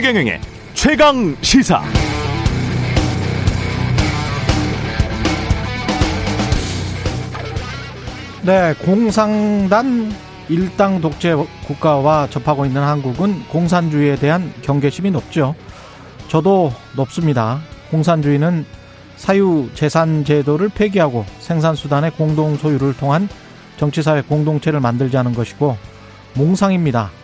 최경영의 0.00 0.40
최강 0.72 1.36
시사. 1.42 1.82
네, 8.42 8.72
공상단 8.82 10.10
일당 10.48 11.02
독재 11.02 11.34
국가와 11.66 12.28
접하고 12.30 12.64
있는 12.64 12.80
한국은 12.80 13.46
공산주의에 13.48 14.16
대한 14.16 14.54
경계심이 14.62 15.10
높죠. 15.10 15.54
저도 16.28 16.72
높습니다. 16.96 17.60
공산주의는 17.90 18.64
사유 19.16 19.68
재산 19.74 20.24
제도를 20.24 20.70
폐기하고 20.70 21.26
생산 21.40 21.74
수단의 21.74 22.12
공동 22.12 22.56
소유를 22.56 22.96
통한 22.96 23.28
정치사회 23.76 24.22
공동체를 24.22 24.80
만들자는 24.80 25.34
것이고 25.34 25.76
몽상입니다. 26.36 27.19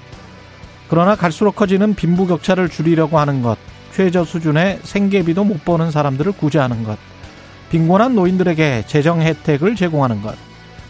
그러나 0.89 1.17
갈수록 1.17 1.57
커지는 1.57 1.95
빈부격차를 1.95 2.69
줄이려고 2.69 3.19
하는 3.19 3.43
것, 3.43 3.59
최저 3.93 4.25
수준의 4.25 4.81
생계비도 4.83 5.45
못 5.45 5.65
버는 5.65 5.91
사람들을 5.91 6.33
구제하는 6.33 6.85
것, 6.85 6.99
빈곤한 7.71 8.15
노인들에게 8.15 8.85
재정 8.87 9.21
혜택을 9.21 9.75
제공하는 9.75 10.23
것, 10.23 10.37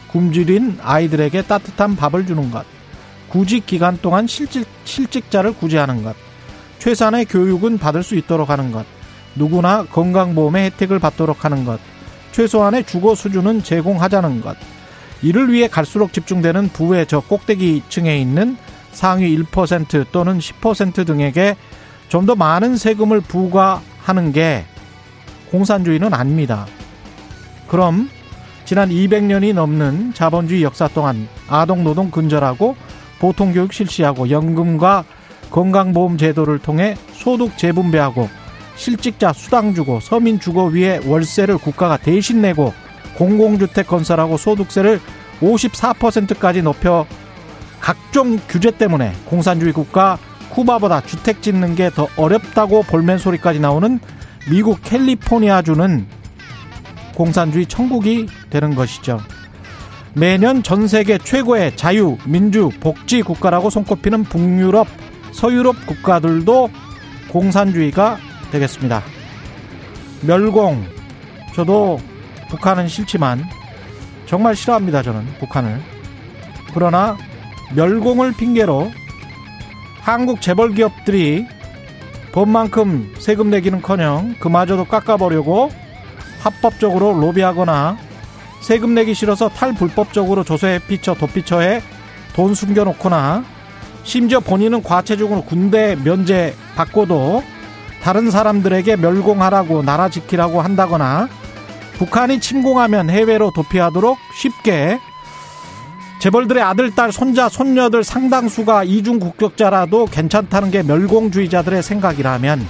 굶주린 0.09 0.79
아이들에게 0.83 1.43
따뜻한 1.43 1.97
밥을 1.97 2.27
주는 2.27 2.51
것, 2.51 2.65
구직 3.29 3.67
기간 3.67 3.99
동안 4.03 4.27
실직, 4.27 4.67
실직자를 4.85 5.55
구제하는 5.55 6.03
것, 6.03 6.15
최소한의 6.79 7.25
교육은 7.25 7.79
받을 7.79 8.03
수 8.03 8.17
있도록 8.17 8.51
하는 8.51 8.73
것, 8.73 8.85
누구나 9.35 9.85
건강보험의 9.85 10.65
혜택을 10.67 10.99
받도록 10.99 11.45
하는 11.45 11.65
것, 11.65 11.81
최소한의 12.33 12.85
주거 12.85 13.15
수준은 13.15 13.63
제공하자는 13.63 14.43
것, 14.43 14.57
이를 15.23 15.51
위해 15.51 15.69
갈수록 15.69 16.13
집중되는 16.13 16.69
부의 16.69 17.07
저 17.07 17.21
꼭대기층에 17.21 18.19
있는 18.19 18.59
상위 18.97 19.39
1% 19.39 20.07
또는 20.11 20.39
10% 20.39 21.07
등에게 21.07 21.57
좀 22.09 22.25
더 22.27 22.35
많은 22.35 22.77
세금을 22.77 23.21
부과하는 23.21 24.33
게 24.33 24.65
공산주의는 25.51 26.15
아닙니다. 26.15 26.67
그럼 27.69 28.09
지난 28.65 28.89
200년이 28.89 29.55
넘는 29.55 30.15
자본주의 30.15 30.63
역사 30.63 30.89
동안 30.89 31.29
아동 31.49 31.85
노동 31.85 32.11
근절하고 32.11 32.75
보통 33.19 33.53
교육 33.53 33.73
실시하고 33.73 34.31
연금과 34.31 35.05
건강보험 35.51 36.17
제도를 36.17 36.59
통해 36.59 36.97
소득 37.13 37.57
재분배하고 37.59 38.29
실직자 38.77 39.33
수당 39.33 39.75
주고 39.75 40.01
서민 40.01 40.41
주거 40.41 40.65
위에 40.65 41.01
월세를 41.07 41.59
국가가 41.59 41.97
대신 41.97 42.41
내고 42.41 42.73
공공주택 43.17 43.87
건설하고 43.87 44.37
소득세를 44.37 45.01
54%까지 45.41 46.63
높여 46.63 47.07
각종 47.87 48.41
규제 48.49 48.73
때문에 48.73 49.13
공산주의 49.27 49.73
국가 49.73 50.19
쿠바보다 50.51 51.03
주택 51.03 51.41
짓는 51.41 51.77
게 51.77 51.89
더 51.89 52.09
어렵다고 52.17 52.83
볼멘 52.83 53.19
소리까지 53.19 53.61
나오는 53.61 54.01
미국 54.51 54.83
캘리포니아주는 54.83 56.05
공산주의 57.15 57.65
천국이 57.67 58.27
되는 58.51 58.75
것이죠. 58.75 59.21
매년 60.15 60.65
전 60.65 60.89
세계 60.89 61.17
최고의 61.17 61.77
자유, 61.77 62.19
민주, 62.25 62.71
복지 62.81 63.23
국가라고 63.23 63.71
손꼽히는 63.71 64.25
북유럽, 64.25 64.89
서유럽 65.31 65.87
국가들도 65.87 66.69
공산주의가 67.31 68.19
되겠습니다. 68.51 69.01
멸공. 70.23 70.85
저도 71.55 72.01
북한은 72.49 72.89
싫지만 72.89 73.45
정말 74.27 74.57
싫어합니다. 74.57 75.05
저는 75.05 75.25
북한을. 75.39 75.81
그러나 76.75 77.17
멸공을 77.75 78.33
핑계로 78.33 78.91
한국 80.01 80.41
재벌 80.41 80.75
기업들이 80.75 81.47
법만큼 82.33 83.15
세금 83.19 83.51
내기는커녕 83.51 84.37
그마저도 84.39 84.85
깎아버리고 84.85 85.71
합법적으로 86.41 87.15
로비하거나 87.15 87.97
세금 88.61 88.95
내기 88.95 89.15
싫어서 89.15 89.49
탈불법적으로 89.49 90.45
조세에 90.45 90.81
피쳐 90.87 91.15
도피처에 91.15 91.83
돈 92.35 92.55
숨겨놓거나 92.55 93.45
심지어 94.05 94.41
본인은 94.41 94.83
과체적으로 94.83 95.43
군대 95.43 95.97
면제 95.97 96.55
받고도 96.77 97.43
다른 98.03 98.31
사람들에게 98.31 98.97
멸공하라고 98.97 99.83
나라 99.83 100.09
지키라고 100.09 100.61
한다거나 100.61 101.29
북한이 101.95 102.41
침공하면 102.41 103.11
해외로 103.11 103.51
도피하도록 103.51 104.19
쉽게 104.35 105.01
재벌들의 106.19 106.63
아들, 106.63 106.95
딸, 106.95 107.13
손자, 107.13 107.49
손녀들 107.49 108.03
상당수가 108.03 108.85
이중 108.85 109.19
국적자라도 109.19 110.07
괜찮다는 110.07 110.71
게 110.71 110.83
멸공주의자들의 110.83 111.83
생각이라면 111.83 112.67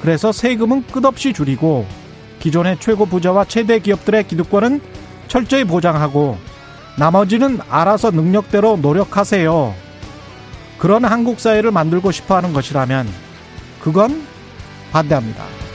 그래서 0.00 0.32
세금은 0.32 0.84
끝없이 0.86 1.32
줄이고 1.32 1.86
기존의 2.38 2.78
최고 2.80 3.06
부자와 3.06 3.44
최대 3.44 3.78
기업들의 3.80 4.26
기득권은 4.28 4.80
철저히 5.28 5.64
보장하고 5.64 6.38
나머지는 6.96 7.60
알아서 7.68 8.10
능력대로 8.10 8.76
노력하세요. 8.76 9.74
그런 10.78 11.04
한국 11.04 11.38
사회를 11.38 11.70
만들고 11.70 12.10
싶어 12.10 12.36
하는 12.36 12.52
것이라면 12.52 13.06
그건 13.80 14.22
반대합니다. 14.92 15.69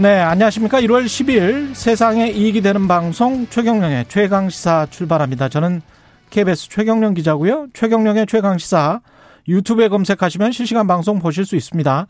네, 0.00 0.18
안녕하십니까. 0.18 0.80
1월 0.80 1.04
10일 1.04 1.74
세상에 1.74 2.30
이익이 2.30 2.62
되는 2.62 2.88
방송 2.88 3.46
최경령의 3.46 4.06
최강시사 4.08 4.86
출발합니다. 4.88 5.50
저는 5.50 5.82
KBS 6.30 6.70
최경령 6.70 7.12
기자고요. 7.12 7.66
최경령의 7.74 8.26
최강시사 8.26 9.02
유튜브에 9.46 9.88
검색하시면 9.88 10.52
실시간 10.52 10.86
방송 10.86 11.18
보실 11.18 11.44
수 11.44 11.54
있습니다. 11.54 12.06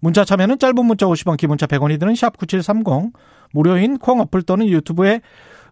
문자 0.00 0.24
참여는 0.24 0.58
짧은 0.58 0.84
문자 0.84 1.06
50원, 1.06 1.36
기본자 1.36 1.66
100원이 1.66 2.00
드는 2.00 2.16
샵 2.16 2.36
9730 2.36 3.12
무료인 3.52 3.98
콩 3.98 4.18
어플 4.18 4.42
또는 4.42 4.66
유튜브에 4.66 5.20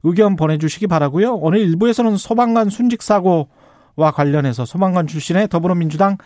의견 0.04 0.36
보내주시기 0.36 0.86
바라고요. 0.86 1.34
오늘 1.34 1.58
일부에서는 1.58 2.16
소방관 2.16 2.70
순직 2.70 3.02
사고와 3.02 4.12
관련해서 4.14 4.66
소방관 4.66 5.08
출신의 5.08 5.48
더불어민주당 5.48 6.16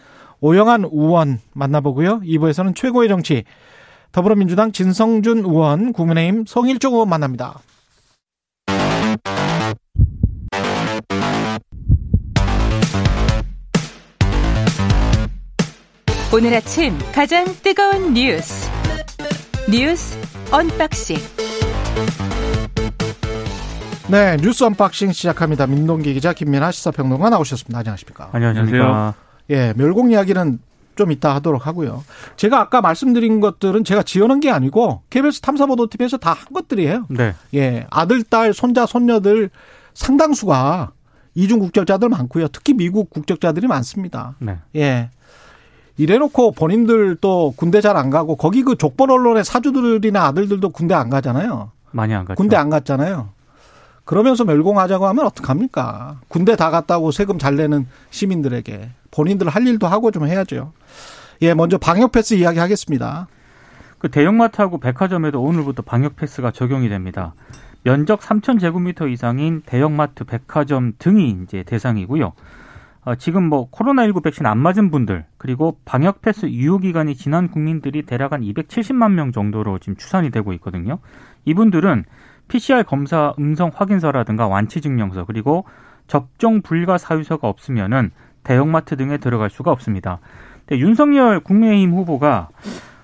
오영환 0.40 0.84
의원 0.92 1.38
만나보고요. 1.54 2.20
2부에서는 2.20 2.76
최고의 2.76 3.08
정치 3.08 3.44
더불어민주당 4.12 4.72
진성준 4.72 5.38
의원, 5.38 5.92
국민의힘 5.92 6.44
성일종 6.46 6.94
의원 6.94 7.08
만납니다. 7.08 7.60
오늘 16.32 16.54
아침 16.54 16.96
가장 17.12 17.44
뜨거운 17.62 18.14
뉴스 18.14 18.70
뉴스 19.68 20.16
언박싱 20.52 21.16
네 24.08 24.36
뉴스 24.36 24.62
unboxing 24.64 25.10
시작합니다. 25.12 25.66
민동기 25.66 26.14
기자 26.14 26.32
김민하 26.32 26.70
시사평론가 26.70 27.30
나오셨습니다. 27.30 27.80
안녕하십니까? 27.80 28.30
안녕하세요. 28.32 29.14
예, 29.50 29.72
멸공 29.76 30.12
이야기는 30.12 30.60
좀 31.00 31.10
이따 31.12 31.34
하도록 31.36 31.66
하고요. 31.66 32.04
제가 32.36 32.60
아까 32.60 32.82
말씀드린 32.82 33.40
것들은 33.40 33.84
제가 33.84 34.02
지어놓은 34.02 34.40
게 34.40 34.50
아니고 34.50 35.00
KBS 35.08 35.40
탐사보도팀에서 35.40 36.18
다 36.18 36.30
한 36.34 36.52
것들이에요. 36.52 37.06
네. 37.08 37.34
예, 37.54 37.86
아들, 37.90 38.22
딸, 38.22 38.52
손자, 38.52 38.84
손녀들 38.84 39.48
상당수가 39.94 40.90
이중 41.34 41.58
국적자들 41.58 42.10
많고요. 42.10 42.48
특히 42.48 42.74
미국 42.74 43.08
국적자들이 43.08 43.66
많습니다. 43.66 44.34
네. 44.40 44.58
예. 44.76 45.08
이래놓고 45.96 46.52
본인들 46.52 47.16
또 47.22 47.54
군대 47.56 47.80
잘 47.80 47.96
안 47.96 48.10
가고 48.10 48.36
거기 48.36 48.62
그 48.62 48.76
족벌 48.76 49.10
언론의 49.10 49.44
사주들이나 49.44 50.22
아들들도 50.26 50.68
군대 50.70 50.94
안 50.94 51.08
가잖아요. 51.08 51.70
많이 51.92 52.12
안 52.14 52.24
갔죠. 52.26 52.36
군대 52.36 52.56
안 52.56 52.68
갔잖아요. 52.70 53.30
그러면서 54.04 54.44
멸공하자고 54.44 55.06
하면 55.06 55.26
어떡합니까? 55.26 56.20
군대 56.28 56.56
다 56.56 56.70
갔다고 56.70 57.10
세금 57.10 57.38
잘 57.38 57.56
내는 57.56 57.86
시민들에게 58.10 58.90
본인들 59.10 59.48
할 59.48 59.66
일도 59.66 59.86
하고 59.86 60.10
좀 60.10 60.26
해야죠. 60.26 60.72
예, 61.42 61.54
먼저 61.54 61.78
방역 61.78 62.12
패스 62.12 62.34
이야기 62.34 62.58
하겠습니다. 62.58 63.28
그 63.98 64.10
대형마트하고 64.10 64.78
백화점에도 64.78 65.42
오늘부터 65.42 65.82
방역 65.82 66.16
패스가 66.16 66.50
적용이 66.50 66.88
됩니다. 66.88 67.34
면적 67.82 68.20
3,000제곱미터 68.20 69.10
이상인 69.10 69.62
대형마트, 69.64 70.24
백화점 70.24 70.92
등이 70.98 71.38
이제 71.42 71.62
대상이고요. 71.62 72.32
어, 73.02 73.14
지금 73.14 73.44
뭐 73.44 73.70
코로나19 73.70 74.22
백신 74.22 74.44
안 74.44 74.58
맞은 74.58 74.90
분들 74.90 75.24
그리고 75.38 75.78
방역 75.86 76.20
패스 76.20 76.46
유효 76.46 76.78
기간이 76.78 77.14
지난 77.14 77.48
국민들이 77.48 78.02
대략 78.02 78.32
한 78.32 78.42
270만 78.42 79.12
명 79.12 79.32
정도로 79.32 79.78
지금 79.78 79.96
추산이 79.96 80.30
되고 80.30 80.52
있거든요. 80.54 80.98
이분들은 81.46 82.04
PCR 82.48 82.82
검사 82.82 83.32
음성 83.38 83.70
확인서라든가 83.74 84.48
완치 84.48 84.80
증명서 84.82 85.24
그리고 85.24 85.64
접종 86.08 86.60
불가 86.60 86.98
사유서가 86.98 87.48
없으면은 87.48 88.10
대형마트 88.44 88.96
등에 88.96 89.18
들어갈 89.18 89.50
수가 89.50 89.70
없습니다. 89.72 90.18
윤석열 90.72 91.40
국민의힘 91.40 91.92
후보가 91.92 92.48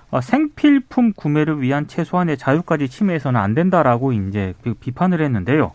어, 0.09 0.21
생필품 0.21 1.13
구매를 1.13 1.61
위한 1.61 1.87
최소한의 1.87 2.37
자유까지 2.37 2.87
침해해서는 2.87 3.39
안 3.39 3.53
된다라고 3.53 4.13
이제 4.13 4.53
그 4.63 4.73
비판을 4.73 5.21
했는데요. 5.21 5.73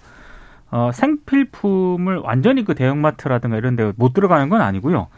어, 0.70 0.90
생필품을 0.92 2.16
완전히 2.18 2.64
그 2.64 2.74
대형마트라든가 2.74 3.58
이런 3.58 3.76
데 3.76 3.92
못 3.96 4.14
들어가는 4.14 4.48
건 4.48 4.62
아니고요. 4.62 5.08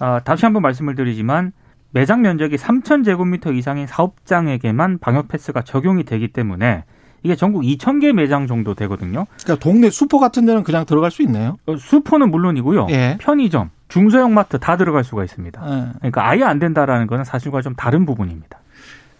아, 0.00 0.20
다시 0.24 0.44
한번 0.44 0.62
말씀을 0.62 0.96
드리지만 0.96 1.52
매장 1.92 2.22
면적이 2.22 2.56
3,000제곱미터 2.56 3.54
이상인 3.54 3.86
사업장에게만 3.86 4.98
방역 4.98 5.28
패스가 5.28 5.62
적용이 5.62 6.02
되기 6.02 6.26
때문에 6.26 6.82
이게 7.22 7.36
전국 7.36 7.62
2,000개 7.62 8.12
매장 8.12 8.46
정도 8.46 8.74
되거든요. 8.74 9.26
그러니까 9.42 9.62
동네 9.62 9.90
슈퍼 9.90 10.18
같은 10.18 10.44
데는 10.44 10.64
그냥 10.64 10.84
들어갈 10.84 11.10
수 11.10 11.22
있네요. 11.22 11.56
어, 11.66 11.76
슈퍼는 11.76 12.30
물론이고요. 12.30 12.88
예. 12.90 13.16
편의점, 13.20 13.70
중소형 13.88 14.34
마트 14.34 14.58
다 14.58 14.76
들어갈 14.76 15.04
수가 15.04 15.24
있습니다. 15.24 15.62
예. 15.64 15.92
그러니까 15.98 16.28
아예 16.28 16.42
안 16.42 16.58
된다라는 16.58 17.06
거는 17.06 17.24
사실과 17.24 17.62
좀 17.62 17.74
다른 17.74 18.06
부분입니다. 18.06 18.58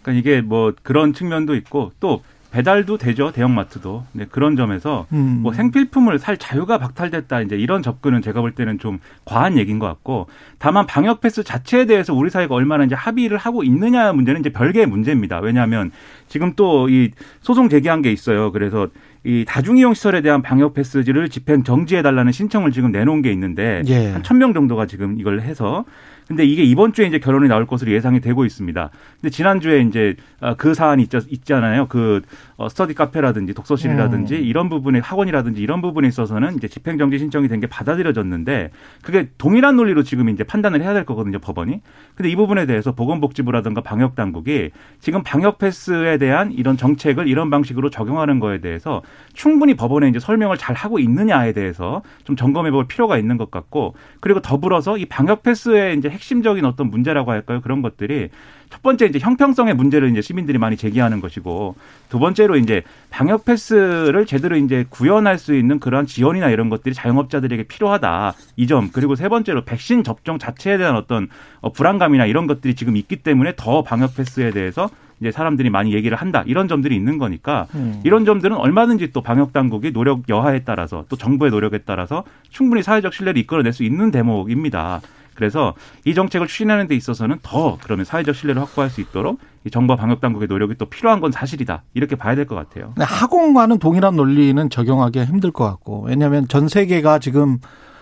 그러니까 0.01 0.19
이게 0.19 0.41
뭐 0.41 0.73
그런 0.83 1.13
측면도 1.13 1.55
있고 1.55 1.91
또 1.99 2.21
배달도 2.53 2.99
되죠 2.99 3.31
대형마트도 3.31 4.05
네, 4.13 4.25
그런 4.29 4.55
점에서 4.55 5.07
음. 5.11 5.39
뭐 5.41 5.53
생필품을 5.53 6.19
살 6.19 6.37
자유가 6.37 6.77
박탈됐다 6.77 7.41
이제 7.41 7.55
이런 7.55 7.81
접근은 7.81 8.21
제가 8.21 8.41
볼 8.41 8.51
때는 8.51 8.77
좀 8.77 8.99
과한 9.25 9.57
얘기인 9.57 9.79
것 9.79 9.87
같고 9.87 10.27
다만 10.59 10.85
방역 10.85 11.19
패스 11.19 11.43
자체에 11.43 11.85
대해서 11.87 12.13
우리 12.13 12.29
사회가 12.29 12.53
얼마나 12.53 12.83
이제 12.83 12.93
합의를 12.93 13.39
하고 13.39 13.63
있느냐 13.63 14.13
문제는 14.13 14.41
이제 14.41 14.51
별개의 14.51 14.85
문제입니다. 14.85 15.39
왜냐하면 15.39 15.91
지금 16.27 16.53
또 16.53 16.87
이 16.89 17.09
소송 17.41 17.69
제기한 17.69 18.01
게 18.03 18.11
있어요. 18.11 18.51
그래서 18.51 18.87
이 19.23 19.45
다중이용 19.47 19.93
시설에 19.95 20.21
대한 20.21 20.41
방역 20.41 20.73
패스를 20.75 21.29
집행 21.29 21.63
정지해 21.63 22.01
달라는 22.03 22.31
신청을 22.31 22.71
지금 22.71 22.91
내놓은 22.91 23.21
게 23.23 23.31
있는데 23.31 23.81
예. 23.87 24.11
한 24.11 24.21
천 24.21 24.37
명 24.37 24.53
정도가 24.53 24.85
지금 24.85 25.17
이걸 25.19 25.41
해서 25.41 25.85
근데 26.27 26.45
이게 26.45 26.63
이번 26.63 26.93
주에 26.93 27.07
이제 27.07 27.17
결론이 27.17 27.47
나올 27.47 27.65
것으로 27.65 27.91
예상이 27.91 28.19
되고 28.19 28.45
있습니다. 28.45 28.89
근데 29.19 29.29
지난주에 29.31 29.81
이제 29.81 30.15
아, 30.39 30.53
그 30.53 30.73
사안이 30.73 31.03
있, 31.03 31.09
있잖아요. 31.31 31.87
그 31.87 32.21
어, 32.57 32.69
스터디 32.69 32.93
카페라든지 32.93 33.53
독서실이라든지 33.53 34.35
음. 34.35 34.43
이런 34.43 34.69
부분에 34.69 34.99
학원이라든지 34.99 35.61
이런 35.61 35.81
부분에 35.81 36.07
있어서는 36.07 36.55
이제 36.57 36.67
집행정지 36.67 37.17
신청이 37.17 37.47
된 37.47 37.63
게 37.63 37.67
받아들여졌는데 37.67 38.71
그게 39.03 39.29
동일한 39.37 39.75
논리로 39.77 40.03
지금 40.03 40.27
이제 40.29 40.43
판단을 40.43 40.81
해야 40.81 40.93
될 40.93 41.05
거거든요, 41.05 41.39
법원이. 41.39 41.81
근데 42.15 42.29
이 42.29 42.35
부분에 42.35 42.65
대해서 42.65 42.91
보건복지부라든가 42.93 43.81
방역 43.81 44.15
당국이 44.15 44.71
지금 44.99 45.23
방역 45.23 45.59
패스에 45.59 46.17
대한 46.17 46.51
이런 46.51 46.75
정책을 46.77 47.27
이런 47.27 47.49
방식으로 47.49 47.89
적용하는 47.89 48.39
거에 48.39 48.59
대해서 48.59 49.01
충분히 49.33 49.75
법원에 49.75 50.09
이제 50.09 50.19
설명을 50.19 50.57
잘 50.57 50.75
하고 50.75 50.99
있느냐에 50.99 51.53
대해서 51.53 52.01
좀 52.23 52.35
점검해 52.35 52.71
볼 52.71 52.87
필요가 52.87 53.17
있는 53.17 53.37
것 53.37 53.49
같고 53.51 53.95
그리고 54.19 54.41
더불어서 54.41 54.97
이 54.97 55.05
방역 55.05 55.43
패스의 55.43 55.97
이제 55.97 56.09
핵심적인 56.13 56.63
어떤 56.65 56.89
문제라고 56.89 57.31
할까요? 57.31 57.61
그런 57.61 57.81
것들이 57.81 58.29
첫 58.69 58.81
번째 58.81 59.05
이제 59.05 59.19
형평성의 59.19 59.75
문제를 59.75 60.09
이제 60.09 60.21
시민들이 60.21 60.57
많이 60.57 60.77
제기하는 60.77 61.19
것이고 61.21 61.75
두 62.09 62.17
번째로 62.17 62.55
이제 62.57 62.81
방역 63.11 63.45
패스를 63.45 64.25
제대로 64.25 64.55
이제 64.55 64.85
구현할 64.89 65.37
수 65.37 65.53
있는 65.55 65.79
그러한 65.79 66.07
지원이나 66.07 66.49
이런 66.49 66.69
것들이 66.69 66.95
자영업자들에게 66.95 67.63
필요하다 67.63 68.33
이 68.57 68.65
점 68.65 68.89
그리고 68.91 69.15
세 69.15 69.29
번째로 69.29 69.63
백신 69.65 70.03
접종 70.03 70.39
자체에 70.39 70.77
대한 70.77 70.95
어떤 70.95 71.27
어, 71.61 71.71
불안감이나 71.71 72.25
이런 72.25 72.47
것들이 72.47 72.73
지금 72.75 72.95
있기 72.95 73.17
때문에 73.17 73.53
더 73.55 73.83
방역 73.83 74.15
패스에 74.15 74.51
대해서 74.51 74.89
이제 75.19 75.31
사람들이 75.31 75.69
많이 75.69 75.93
얘기를 75.93 76.17
한다 76.17 76.43
이런 76.47 76.67
점들이 76.67 76.95
있는 76.95 77.17
거니까 77.17 77.67
음. 77.75 78.01
이런 78.03 78.25
점들은 78.25 78.57
얼마든지 78.57 79.11
또 79.13 79.21
방역 79.21 79.53
당국이 79.53 79.93
노력 79.93 80.27
여하에 80.27 80.63
따라서 80.65 81.05
또 81.09 81.15
정부의 81.15 81.51
노력에 81.51 81.77
따라서 81.85 82.23
충분히 82.49 82.81
사회적 82.81 83.13
신뢰를 83.13 83.39
이끌어낼 83.41 83.71
수 83.73 83.83
있는 83.83 84.09
대목입니다. 84.11 85.01
그래서 85.35 85.73
이 86.05 86.13
정책을 86.13 86.47
추진하는 86.47 86.87
데 86.87 86.95
있어서는 86.95 87.39
더 87.41 87.77
그러면 87.81 88.05
사회적 88.05 88.35
신뢰를 88.35 88.61
확보할 88.61 88.89
수 88.89 89.01
있도록 89.01 89.39
이 89.65 89.69
정부와 89.71 89.97
방역 89.97 90.21
당국의 90.21 90.47
노력이 90.47 90.75
또 90.75 90.85
필요한 90.85 91.19
건 91.21 91.31
사실이다. 91.31 91.83
이렇게 91.93 92.15
봐야 92.15 92.35
될 92.35 92.45
것 92.45 92.55
같아요. 92.55 92.93
학원과는 92.97 93.79
동일한 93.79 94.15
논리는 94.15 94.69
적용하기가 94.69 95.25
힘들 95.25 95.51
것 95.51 95.63
같고 95.65 96.03
왜냐하면 96.07 96.47
전 96.47 96.67
세계가 96.67 97.19
지금 97.19 97.59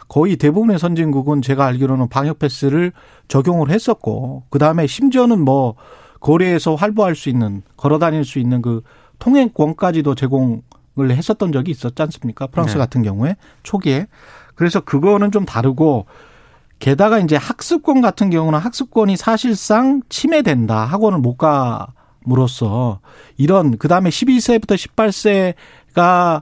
거의 0.08 0.36
대부분의 0.36 0.78
선진국은 0.80 1.42
제가 1.42 1.66
알기로는 1.68 2.10
방역 2.10 2.40
패스를 2.40 2.92
적용을 3.28 3.70
했었고 3.70 4.44
그 4.50 4.60
다음에 4.60 4.86
심지어는 4.88 5.40
뭐 5.40 5.76
거리에서 6.20 6.76
활보할 6.76 7.16
수 7.16 7.30
있는 7.30 7.62
걸어 7.78 7.98
다닐 7.98 8.26
수 8.26 8.38
있는 8.40 8.62
그 8.62 8.82
통행권까지도 9.20 10.16
제공을 10.16 10.62
했었던 11.12 11.52
적이 11.52 11.72
있었지 11.72 12.02
않습니까? 12.02 12.48
프랑스 12.48 12.74
네. 12.74 12.80
같은 12.80 13.04
경우에 13.04 13.36
초기에 13.64 14.08
그래서 14.56 14.82
그거는 14.82 15.32
좀 15.32 15.46
다르고 15.46 16.06
게다가 16.82 17.20
이제 17.20 17.36
학습권 17.36 18.02
같은 18.02 18.32
경우는 18.32 18.58
학습권이 18.58 19.16
사실상 19.16 20.02
침해된다. 20.10 20.84
학원을 20.84 21.20
못 21.20 21.38
가므로써 21.38 23.00
이런 23.38 23.78
그다음에 23.78 24.10
12세부터 24.10 25.56
18세가 25.94 26.42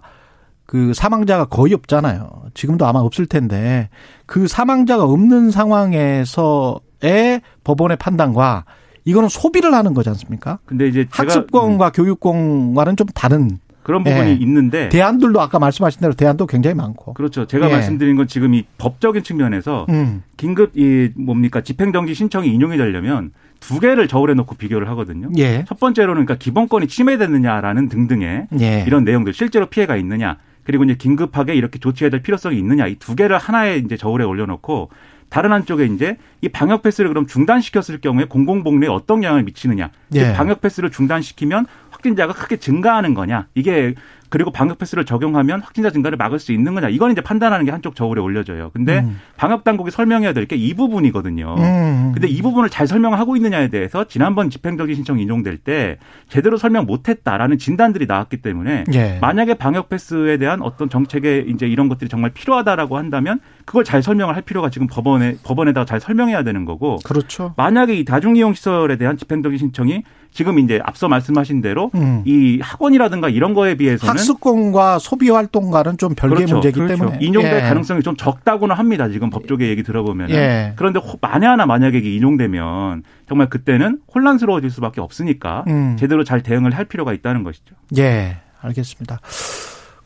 그 0.66 0.94
사망자가 0.94 1.46
거의 1.46 1.74
없잖아요. 1.74 2.44
지금도 2.54 2.86
아마 2.86 3.00
없을 3.00 3.26
텐데 3.26 3.90
그 4.26 4.48
사망자가 4.48 5.04
없는 5.04 5.52
상황에서의 5.52 7.42
법원의 7.66 7.98
판단과 7.98 8.64
이거는 9.04 9.28
소비를 9.28 9.74
하는 9.74 9.94
거지 9.94 10.08
않습니까? 10.08 10.60
근데 10.66 10.88
이제 10.88 11.06
제가 11.12 11.24
음, 11.24 11.28
학습권과 11.28 11.92
교육권과는 11.92 12.96
좀 12.96 13.08
다른 13.14 13.60
그런 13.90 14.04
부분이 14.04 14.30
예. 14.30 14.34
있는데 14.34 14.88
대안들도 14.90 15.42
아까 15.42 15.58
말씀하신 15.58 16.02
대로 16.02 16.14
대안도 16.14 16.46
굉장히 16.46 16.76
많고. 16.76 17.16
그렇죠. 17.16 17.48
제가 17.48 17.70
예. 17.70 17.72
말씀드린 17.72 18.16
건 18.18 18.28
지금 18.28 18.54
이 18.54 18.64
법적인 18.78 19.24
측면에서 19.24 19.88
음. 19.90 20.22
긴급 20.38 20.78
이 20.78 21.10
뭡니까 21.16 21.62
집행정지 21.62 22.14
신청이 22.14 22.54
인용이 22.54 22.78
되려면 22.78 23.32
두 23.60 23.80
개를 23.80 24.08
저울에 24.08 24.36
놓고 24.36 24.58
비교를 24.58 24.88
하거든요. 24.90 25.30
예. 25.40 25.66
첫 25.68 25.80
번째로는 25.80 26.26
그러니까 26.28 26.36
기본권이 26.36 26.86
침해됐느냐라는 26.86 27.90
등등의 27.90 28.48
예. 28.62 28.84
이런 28.86 29.04
내용들 29.06 29.34
실제로 29.34 29.66
피해가 29.66 29.96
있느냐 29.98 30.38
그리고 30.66 30.84
이제 30.84 30.94
긴급하게 30.94 31.56
이렇게 31.56 31.80
조치해야 31.80 32.12
될 32.12 32.22
필요성이 32.22 32.60
있느냐 32.60 32.86
이 32.86 32.96
두 33.00 33.16
개를 33.16 33.40
하나에 33.40 33.78
이제 33.78 33.98
저울에 33.98 34.24
올려놓고 34.24 34.92
다른 35.30 35.52
한쪽에 35.52 35.86
이제 35.86 36.18
이 36.42 36.50
방역 36.50 36.82
패스를 36.82 37.10
그럼 37.10 37.28
중단시켰을 37.28 38.02
경우에 38.02 38.26
공공복리에 38.26 38.90
어떤 38.90 39.24
영향을 39.24 39.44
미치느냐 39.44 39.92
즉 40.12 40.20
예. 40.20 40.34
방역 40.34 40.62
패스를 40.62 40.92
중단시키면 40.92 41.66
확진자가 41.92 42.34
크게 42.34 42.58
증가하는 42.58 43.14
거냐 43.14 43.48
이게 43.54 43.96
그리고 44.30 44.52
방역 44.52 44.78
패스를 44.78 45.06
적용하면 45.06 45.62
확진자 45.62 45.90
증가를 45.90 46.18
막을 46.18 46.40
수 46.40 46.52
있는 46.52 46.74
거냐 46.76 46.90
이건 46.90 47.12
이제 47.12 47.22
판단하는 47.22 47.66
게 47.66 47.72
한쪽 47.72 47.96
저울에 47.96 48.22
올려져요. 48.22 48.70
근데 48.74 49.00
음. 49.00 49.20
방역 49.38 49.64
당국이 49.64 49.92
설명해야 49.92 50.34
될 50.34 50.46
게 50.46 50.56
이 50.56 50.74
부분이거든요. 50.74 51.56
음. 51.58 52.12
근데 52.14 52.28
이 52.28 52.42
부분을 52.42 52.70
잘 52.70 52.88
설명하고 52.88 53.36
있느냐에 53.38 53.68
대해서 53.70 54.06
지난번 54.06 54.50
집행정지 54.50 54.96
신청 54.96 55.20
인용될 55.20 55.58
때 55.58 55.98
제대로 56.28 56.58
설명 56.58 56.86
못했다라는 56.86 57.58
진단들이 57.58 58.06
나왔기 58.06 58.38
때문에 58.38 58.84
예. 58.94 59.18
만약에 59.22 59.54
방역 59.56 59.90
패스에 59.90 60.38
대한 60.38 60.62
어떤 60.62 60.90
정책에 60.90 61.46
이제 61.48 61.68
이런 61.68 61.88
것들이 61.90 62.10
정말 62.10 62.32
필요하다라고 62.32 62.98
한다면 62.98 63.40
그걸 63.66 63.84
잘 63.84 64.02
설명을 64.04 64.36
할 64.36 64.42
필요가 64.42 64.70
지금 64.70 64.88
법원에 64.88 65.36
법원에다가 65.44 65.86
잘 65.86 66.00
설명해야 66.00 66.44
되는 66.44 66.66
거고 66.66 66.98
그렇죠. 67.04 67.54
만약에 67.58 67.94
이 67.96 68.06
다중이용 68.06 68.54
시설에 68.54 68.98
대한 68.98 69.18
집행정지 69.18 69.58
신청이 69.58 70.04
지금 70.32 70.60
이제 70.60 70.80
앞서 70.86 71.08
말씀하신 71.08 71.62
대로 71.62 71.92
음. 71.96 72.22
이 72.26 72.60
학원이라든가 72.62 73.30
이런 73.30 73.54
거에 73.54 73.76
비해서는 73.76 74.12
학습권과 74.12 75.00
소비 75.00 75.30
활동과는 75.30 75.98
좀 75.98 76.14
별개의 76.16 76.38
그렇죠. 76.46 76.56
문제이기 76.56 76.80
그렇죠. 76.80 76.96
때문에 76.98 77.18
인용될 77.20 77.56
예. 77.58 77.62
가능성이 77.62 78.02
좀 78.04 78.16
적다고는 78.16 78.76
합니다. 78.76 79.10
지금 79.10 79.30
법조계 79.30 79.68
얘기 79.70 79.84
들어보면. 79.84 80.30
예. 80.30 80.74
그런데 80.76 81.00
호- 81.00 81.18
만에 81.20 81.46
하나 81.48 81.66
만약에 81.66 81.98
이게 81.98 82.14
인용되면 82.16 83.04
정말 83.28 83.50
그때는 83.50 84.00
혼란스러워질 84.14 84.70
수밖에 84.70 85.02
없으니까 85.02 85.66
음. 85.68 85.98
제대로 86.00 86.24
잘 86.24 86.42
대응을 86.44 86.72
할 86.78 86.86
필요가 86.86 87.12
있다는 87.14 87.44
것이죠. 87.44 87.76
예, 87.98 88.38
알겠습니다. 88.62 89.20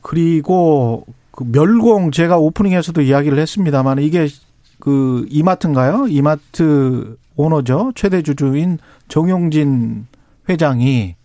그리고 0.01 1.05
그 1.31 1.43
멸공 1.51 2.11
제가 2.11 2.37
오프닝에서도 2.37 3.01
이야기를 3.01 3.37
했습니다만 3.39 3.99
이게 3.99 4.27
그 4.79 5.25
이마트인가요? 5.29 6.07
이마트 6.09 7.15
오너죠. 7.35 7.91
최대 7.95 8.21
주주인 8.21 8.77
정용진 9.07 10.07
회장이 10.49 11.15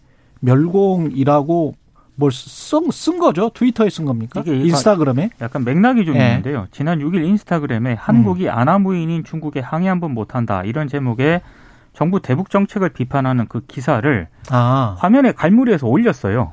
멸공이라고 0.40 1.74
뭘쓴 2.14 3.18
거죠? 3.20 3.50
트위터에 3.54 3.90
쓴 3.90 4.04
겁니까? 4.04 4.40
이게 4.44 4.56
인스타그램에? 4.56 5.30
약간 5.40 5.64
맥락이 5.64 6.04
좀 6.04 6.16
예. 6.16 6.26
있는데요. 6.28 6.66
지난 6.72 6.98
6일 6.98 7.24
인스타그램에 7.24 7.94
한국이 7.94 8.46
음. 8.48 8.52
아나무인인 8.52 9.22
중국에 9.24 9.60
항의 9.60 9.88
한 9.88 10.00
번 10.00 10.14
못한다 10.14 10.62
이런 10.64 10.88
제목의 10.88 11.40
정부 11.92 12.20
대북 12.20 12.50
정책을 12.50 12.90
비판하는 12.90 13.46
그 13.48 13.60
기사를 13.66 14.26
아, 14.50 14.96
화면에 14.98 15.32
갈무리해서 15.32 15.86
올렸어요. 15.86 16.52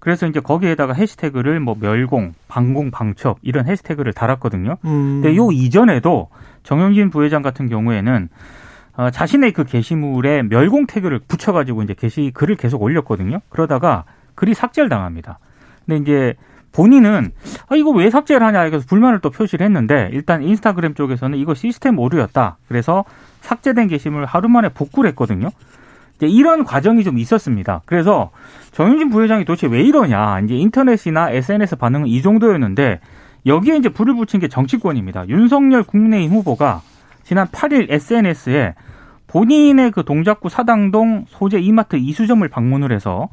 그래서 0.00 0.26
이제 0.26 0.40
거기에다가 0.40 0.92
해시태그를 0.94 1.60
뭐 1.60 1.76
멸공, 1.78 2.34
방공, 2.48 2.90
방첩 2.90 3.38
이런 3.42 3.66
해시태그를 3.66 4.12
달았거든요. 4.12 4.76
음. 4.84 5.20
근데 5.22 5.36
요 5.36 5.50
이전에도 5.52 6.28
정영진 6.64 7.10
부회장 7.10 7.42
같은 7.42 7.68
경우에는 7.68 8.28
어, 8.96 9.10
자신의 9.10 9.52
그 9.52 9.64
게시물에 9.64 10.42
멸공 10.42 10.86
태그를 10.86 11.20
붙여가지고 11.26 11.82
이제 11.82 11.94
게시 11.94 12.30
글을 12.34 12.56
계속 12.56 12.82
올렸거든요. 12.82 13.40
그러다가 13.48 14.04
글이 14.34 14.54
삭제를 14.54 14.88
당합니다. 14.88 15.38
근데 15.86 16.00
이제 16.00 16.34
본인은 16.72 17.32
아 17.68 17.76
이거 17.76 17.90
왜 17.90 18.10
삭제를 18.10 18.46
하냐 18.46 18.68
그래서 18.70 18.86
불만을 18.86 19.20
또 19.20 19.30
표시를 19.30 19.64
했는데 19.64 20.08
일단 20.12 20.42
인스타그램 20.42 20.94
쪽에서는 20.94 21.38
이거 21.38 21.54
시스템 21.54 21.98
오류였다. 21.98 22.58
그래서 22.68 23.04
삭제된 23.40 23.88
게시물 23.88 24.24
하루 24.24 24.48
만에 24.48 24.68
복구를 24.70 25.08
했거든요. 25.10 25.50
이제 26.16 26.26
이런 26.26 26.64
과정이 26.64 27.04
좀 27.04 27.18
있었습니다. 27.18 27.82
그래서 27.84 28.30
정윤진 28.72 29.10
부회장이 29.10 29.44
도대체 29.44 29.66
왜 29.66 29.82
이러냐. 29.82 30.40
이제 30.40 30.54
인터넷이나 30.54 31.30
SNS 31.30 31.76
반응은 31.76 32.06
이 32.06 32.22
정도였는데 32.22 33.00
여기에 33.44 33.76
이제 33.76 33.88
불을 33.88 34.14
붙인 34.14 34.40
게 34.40 34.48
정치권입니다. 34.48 35.28
윤석열 35.28 35.82
국민의힘 35.82 36.36
후보가 36.38 36.80
지난 37.22 37.46
8일 37.48 37.90
SNS에 37.90 38.74
본인의 39.26 39.92
그 39.92 40.04
동작구 40.04 40.48
사당동 40.48 41.24
소재 41.28 41.58
이마트 41.58 41.96
이수점을 41.96 42.46
방문을 42.48 42.92
해서 42.92 43.28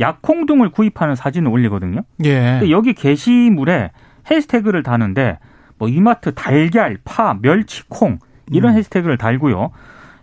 약콩 0.00 0.46
등을 0.46 0.70
구입하는 0.70 1.14
사진을 1.14 1.50
올리거든요. 1.50 2.02
예. 2.24 2.58
근데 2.58 2.70
여기 2.70 2.92
게시물에 2.92 3.90
해시태그를 4.30 4.82
다는데 4.82 5.38
뭐 5.78 5.88
이마트 5.88 6.34
달걀, 6.34 6.98
파, 7.04 7.36
멸치, 7.40 7.82
콩 7.88 8.18
이런 8.50 8.72
음. 8.72 8.78
해시태그를 8.78 9.16
달고요. 9.16 9.70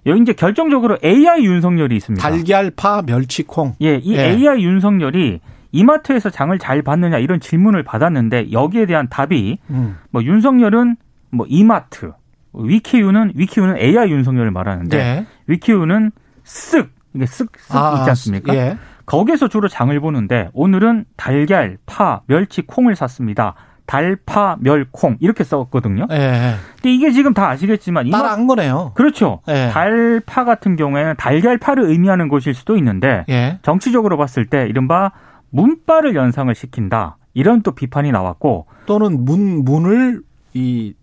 여기 0.06 0.22
이제 0.22 0.34
결정적으로 0.34 0.98
AI 1.04 1.44
윤석열이 1.44 1.96
있습니다. 1.96 2.22
달걀, 2.22 2.72
파, 2.72 3.02
멸치, 3.02 3.44
콩. 3.44 3.74
예, 3.82 3.96
이 3.96 4.16
예. 4.16 4.30
AI 4.30 4.64
윤석열이 4.64 5.40
이마트에서 5.72 6.30
장을 6.30 6.58
잘 6.60 6.82
받느냐 6.84 7.18
이런 7.18 7.40
질문을 7.40 7.84
받았는데 7.84 8.52
여기에 8.52 8.86
대한 8.86 9.10
답이 9.10 9.58
음. 9.72 9.98
뭐 10.12 10.24
윤석열은 10.24 10.96
뭐 11.32 11.46
이마트, 11.50 12.14
위키유는 12.58 13.34
위키유는 13.36 13.78
AI 13.78 14.12
윤석열을 14.12 14.52
말하는데 14.52 14.98
네. 14.98 15.26
위키유는 15.48 16.12
쓱 16.44 16.90
이게 17.14 17.26
쓱쓱 17.26 18.00
있지 18.00 18.10
않습니까? 18.10 18.56
예. 18.56 18.78
거기에서 19.06 19.48
주로 19.48 19.68
장을 19.68 19.98
보는데 20.00 20.50
오늘은 20.54 21.06
달걀, 21.16 21.78
파, 21.86 22.22
멸치, 22.28 22.62
콩을 22.64 22.96
샀습니다. 22.96 23.54
달, 23.86 24.18
파, 24.26 24.58
멸, 24.60 24.88
콩 24.92 25.16
이렇게 25.20 25.44
썼거든요. 25.44 26.08
예. 26.12 26.56
근데 26.76 26.94
이게 26.94 27.12
지금 27.12 27.34
다 27.34 27.50
아시겠지만 27.50 28.10
따라한 28.10 28.48
거네요. 28.48 28.92
그렇죠. 28.96 29.42
예. 29.48 29.70
달, 29.72 30.22
파 30.26 30.44
같은 30.44 30.76
경우에는 30.76 31.16
달걀파를 31.18 31.84
의미하는 31.86 32.28
것일 32.28 32.54
수도 32.54 32.78
있는데 32.78 33.26
예. 33.30 33.60
정치적으로 33.62 34.18
봤을 34.18 34.48
때 34.48 34.68
이른바 34.68 35.12
문바를 35.52 36.16
연상을 36.16 36.54
시킨다. 36.56 37.18
이런 37.34 37.62
또 37.62 37.72
비판이 37.72 38.12
나왔고 38.12 38.66
또는 38.86 39.24
문 39.26 39.64
문을 39.64 40.22
이 40.54 40.94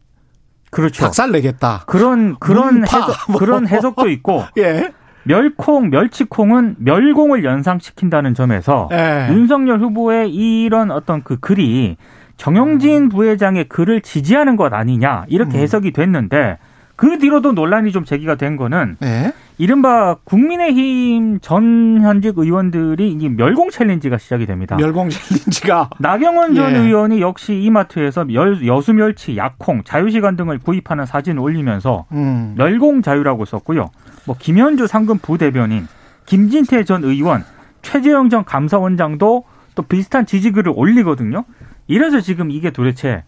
그렇죠. 0.73 1.05
박살 1.05 1.31
내겠다. 1.31 1.83
그런 1.87 2.37
그런 2.41 2.81
문파, 2.81 2.97
해석 2.97 3.17
뭐. 3.29 3.39
그런 3.39 3.69
해석도 3.69 4.09
있고 4.09 4.45
예. 4.59 4.93
멸콩, 5.25 5.91
멸치콩은 5.91 6.77
멸공을 6.79 7.45
연상시킨다는 7.45 8.35
점에서 8.35 8.89
예. 8.91 9.29
윤석열 9.31 9.81
후보의 9.81 10.35
이런 10.35 10.91
어떤 10.91 11.23
그 11.23 11.39
글이 11.39 11.97
정영진 12.39 13.11
부회장의 13.11 13.69
글을 13.69 14.01
지지하는 14.01 14.57
것 14.57 14.73
아니냐 14.73 15.27
이렇게 15.29 15.59
음. 15.59 15.63
해석이 15.63 15.93
됐는데 15.93 16.59
그 16.97 17.19
뒤로도 17.19 17.53
논란이 17.53 17.93
좀 17.93 18.05
제기가 18.05 18.37
된 18.37 18.57
거는 18.57 18.97
예. 19.03 19.33
이른바 19.63 20.17
국민의힘 20.25 21.39
전 21.41 22.01
현직 22.03 22.37
의원들이 22.37 23.13
이 23.13 23.29
멸공 23.29 23.71
챌린지가 23.71 24.19
시작이 24.19 24.45
됩니다. 24.45 24.75
멸공 24.75 25.09
챌린지가 25.09 25.91
나경원 26.01 26.57
전 26.57 26.75
예. 26.75 26.79
의원이 26.79 27.21
역시 27.21 27.55
이마트에서 27.55 28.27
열- 28.35 28.67
여수 28.67 28.93
멸치, 28.93 29.37
약콩, 29.37 29.85
자유시간 29.85 30.35
등을 30.35 30.59
구입하는 30.59 31.07
사진을 31.07 31.41
올리면서 31.41 32.07
음. 32.11 32.55
멸공 32.59 33.03
자유라고 33.03 33.45
썼고요. 33.45 33.91
뭐 34.27 34.35
김현주 34.37 34.89
상금 34.89 35.19
부대변인, 35.19 35.87
김진태 36.27 36.83
전 36.83 37.05
의원, 37.05 37.45
최재형 37.83 38.31
전 38.31 38.45
감사원장도 38.45 39.45
또 39.77 39.83
비슷한 39.85 40.27
지지글을 40.27 40.73
올리거든요. 40.75 41.45
이래서 41.87 42.21
지금 42.21 42.51
이게 42.51 42.71
도대체 42.71 43.23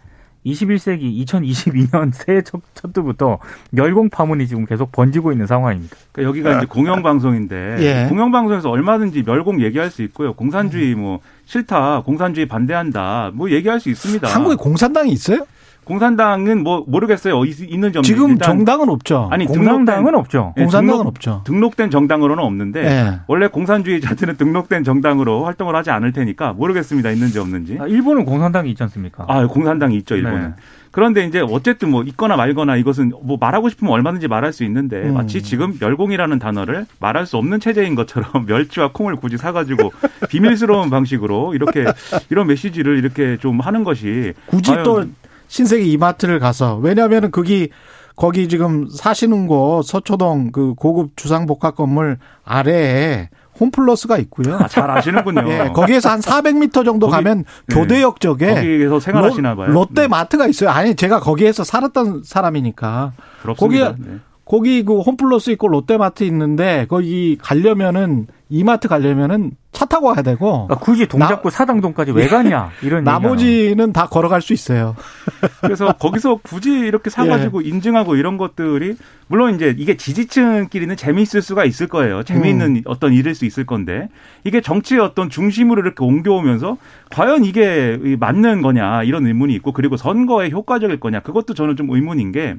21세기 0.46 1.24
2022년 1.26 2.12
새해 2.14 2.42
첫, 2.42 2.60
첫 2.74 2.94
주부터 2.94 3.38
멸공 3.70 4.10
파문이 4.10 4.46
지금 4.46 4.66
계속 4.66 4.92
번지고 4.92 5.32
있는 5.32 5.46
상황입니다. 5.46 5.96
그러니까 6.12 6.28
여기가 6.28 6.56
이제 6.58 6.66
공영방송인데 6.66 7.76
예. 7.80 8.08
공영방송에서 8.08 8.70
얼마든지 8.70 9.22
멸공 9.22 9.62
얘기할 9.62 9.90
수 9.90 10.02
있고요. 10.02 10.34
공산주의 10.34 10.94
뭐 10.94 11.20
싫다, 11.46 12.02
공산주의 12.02 12.46
반대한다, 12.46 13.30
뭐 13.34 13.50
얘기할 13.50 13.80
수 13.80 13.90
있습니다. 13.90 14.28
한국에 14.28 14.56
공산당이 14.56 15.12
있어요? 15.12 15.46
공산당은 15.85 16.62
뭐 16.62 16.85
모르겠어요. 16.87 17.38
어, 17.38 17.45
있- 17.45 17.61
있는지 17.61 17.99
없는지. 17.99 18.09
지금 18.09 18.38
정당은 18.38 18.88
없죠. 18.88 19.29
아니 19.31 19.47
공산당은 19.47 20.14
없죠. 20.14 20.55
예, 20.57 20.62
공산당은 20.62 20.99
등록- 21.00 21.07
없죠. 21.07 21.43
등록된 21.45 21.91
정당으로는 21.91 22.43
없는데 22.43 22.85
예. 22.85 23.21
원래 23.26 23.47
공산주의자들은 23.49 24.37
등록된 24.37 24.85
정당으로 24.85 25.45
활동을 25.45 25.75
하지 25.76 25.91
않을 25.91 26.12
테니까 26.12 26.53
모르겠습니다. 26.55 27.11
있는지 27.11 27.38
없는지. 27.38 27.79
아, 27.81 27.87
일본은 27.87 28.25
공산당이 28.25 28.71
있지 28.71 28.83
않습니까? 28.83 29.25
아, 29.29 29.47
공산당이 29.47 29.97
있죠, 29.99 30.17
일본은. 30.17 30.41
네. 30.41 30.49
그런데 30.91 31.25
이제 31.25 31.41
어쨌든 31.41 31.91
뭐 31.91 32.05
있거나 32.05 32.37
말거나 32.37 32.76
이것은 32.76 33.11
뭐 33.25 33.37
말하고 33.41 33.69
싶으면 33.69 33.93
얼마든지 33.95 34.29
말할 34.29 34.53
수 34.53 34.62
있는데 34.62 34.99
음. 35.09 35.14
마치 35.14 35.43
지금 35.43 35.76
멸공이라는 35.81 36.38
단어를 36.38 36.87
말할 37.00 37.26
수 37.26 37.37
없는 37.37 37.59
체제인 37.59 37.97
것처럼 37.97 38.29
멸치와 38.47 38.91
콩을 38.93 39.17
굳이 39.17 39.37
사가지고 39.37 39.93
비밀스러운 40.29 40.91
방식으로 40.91 41.55
이렇게 41.55 41.85
이런 42.31 42.47
메시지를 42.47 42.97
이렇게 42.99 43.37
좀 43.38 43.59
하는 43.59 43.83
것이 43.83 44.35
굳이 44.47 44.73
또 44.85 45.05
신세계 45.54 45.84
이마트를 45.84 46.40
가서 46.40 46.78
왜냐하면 46.82 47.30
거기 47.30 47.68
거기 48.16 48.49
지금 48.49 48.88
사시는 48.90 49.46
곳 49.46 49.82
서초동 49.84 50.50
그 50.50 50.75
고급 50.75 51.16
주상복합 51.16 51.76
건물 51.76 52.18
아래에 52.44 53.28
홈플러스가 53.61 54.18
있고요. 54.18 54.56
아, 54.56 54.66
잘 54.66 54.90
아시는군요. 54.90 55.44
예, 55.49 55.70
거기에서 55.73 56.11
한 56.11 56.18
400m 56.18 56.84
정도 56.84 57.06
거기- 57.06 57.23
가면 57.23 57.44
네. 57.68 57.75
교대역 57.76 58.18
쪽에 58.18 58.52
거기에서 58.52 58.99
생활하시나 58.99 59.54
봐요. 59.54 59.68
롯데 59.68 60.02
네. 60.02 60.08
마트가 60.08 60.49
있어요. 60.49 60.70
아니 60.70 60.96
제가 60.96 61.20
거기에서 61.20 61.62
살았던 61.62 62.23
사람이니까 62.25 63.12
부럽습니다. 63.42 63.92
거기에- 63.92 63.96
네. 64.04 64.18
거기 64.44 64.84
그 64.84 65.00
홈플러스 65.00 65.50
있고 65.52 65.68
롯데마트 65.68 66.24
있는데 66.24 66.86
거기 66.88 67.38
가려면은 67.40 68.26
이마트 68.50 68.88
가려면은 68.88 69.52
차 69.72 69.86
타고 69.86 70.12
가야 70.12 70.22
되고 70.22 70.66
그러니까 70.66 70.76
굳이 70.76 71.08
동작구 71.08 71.50
사당동까지 71.50 72.12
왜 72.12 72.28
가냐 72.28 72.70
이런 72.82 73.02
나머지는 73.04 73.92
다 73.92 74.06
걸어갈 74.06 74.42
수 74.42 74.52
있어요. 74.52 74.94
그래서 75.62 75.92
거기서 75.94 76.36
굳이 76.42 76.70
이렇게 76.70 77.10
사가지고 77.10 77.64
예. 77.64 77.68
인증하고 77.68 78.16
이런 78.16 78.36
것들이 78.36 78.96
물론 79.26 79.54
이제 79.54 79.74
이게 79.76 79.96
지지층끼리는 79.96 80.94
재미있을 80.94 81.42
수가 81.42 81.64
있을 81.64 81.88
거예요. 81.88 82.22
재미있는 82.22 82.76
음. 82.76 82.82
어떤 82.84 83.12
일일 83.12 83.34
수 83.34 83.46
있을 83.46 83.64
건데 83.64 84.08
이게 84.44 84.60
정치의 84.60 85.00
어떤 85.00 85.30
중심으로 85.30 85.80
이렇게 85.80 86.04
옮겨오면서 86.04 86.76
과연 87.10 87.44
이게 87.44 87.98
이 88.04 88.16
맞는 88.20 88.62
거냐 88.62 89.02
이런 89.04 89.26
의문이 89.26 89.54
있고 89.54 89.72
그리고 89.72 89.96
선거에 89.96 90.50
효과적일 90.50 91.00
거냐 91.00 91.20
그것도 91.20 91.54
저는 91.54 91.76
좀 91.76 91.90
의문인 91.90 92.30
게. 92.30 92.56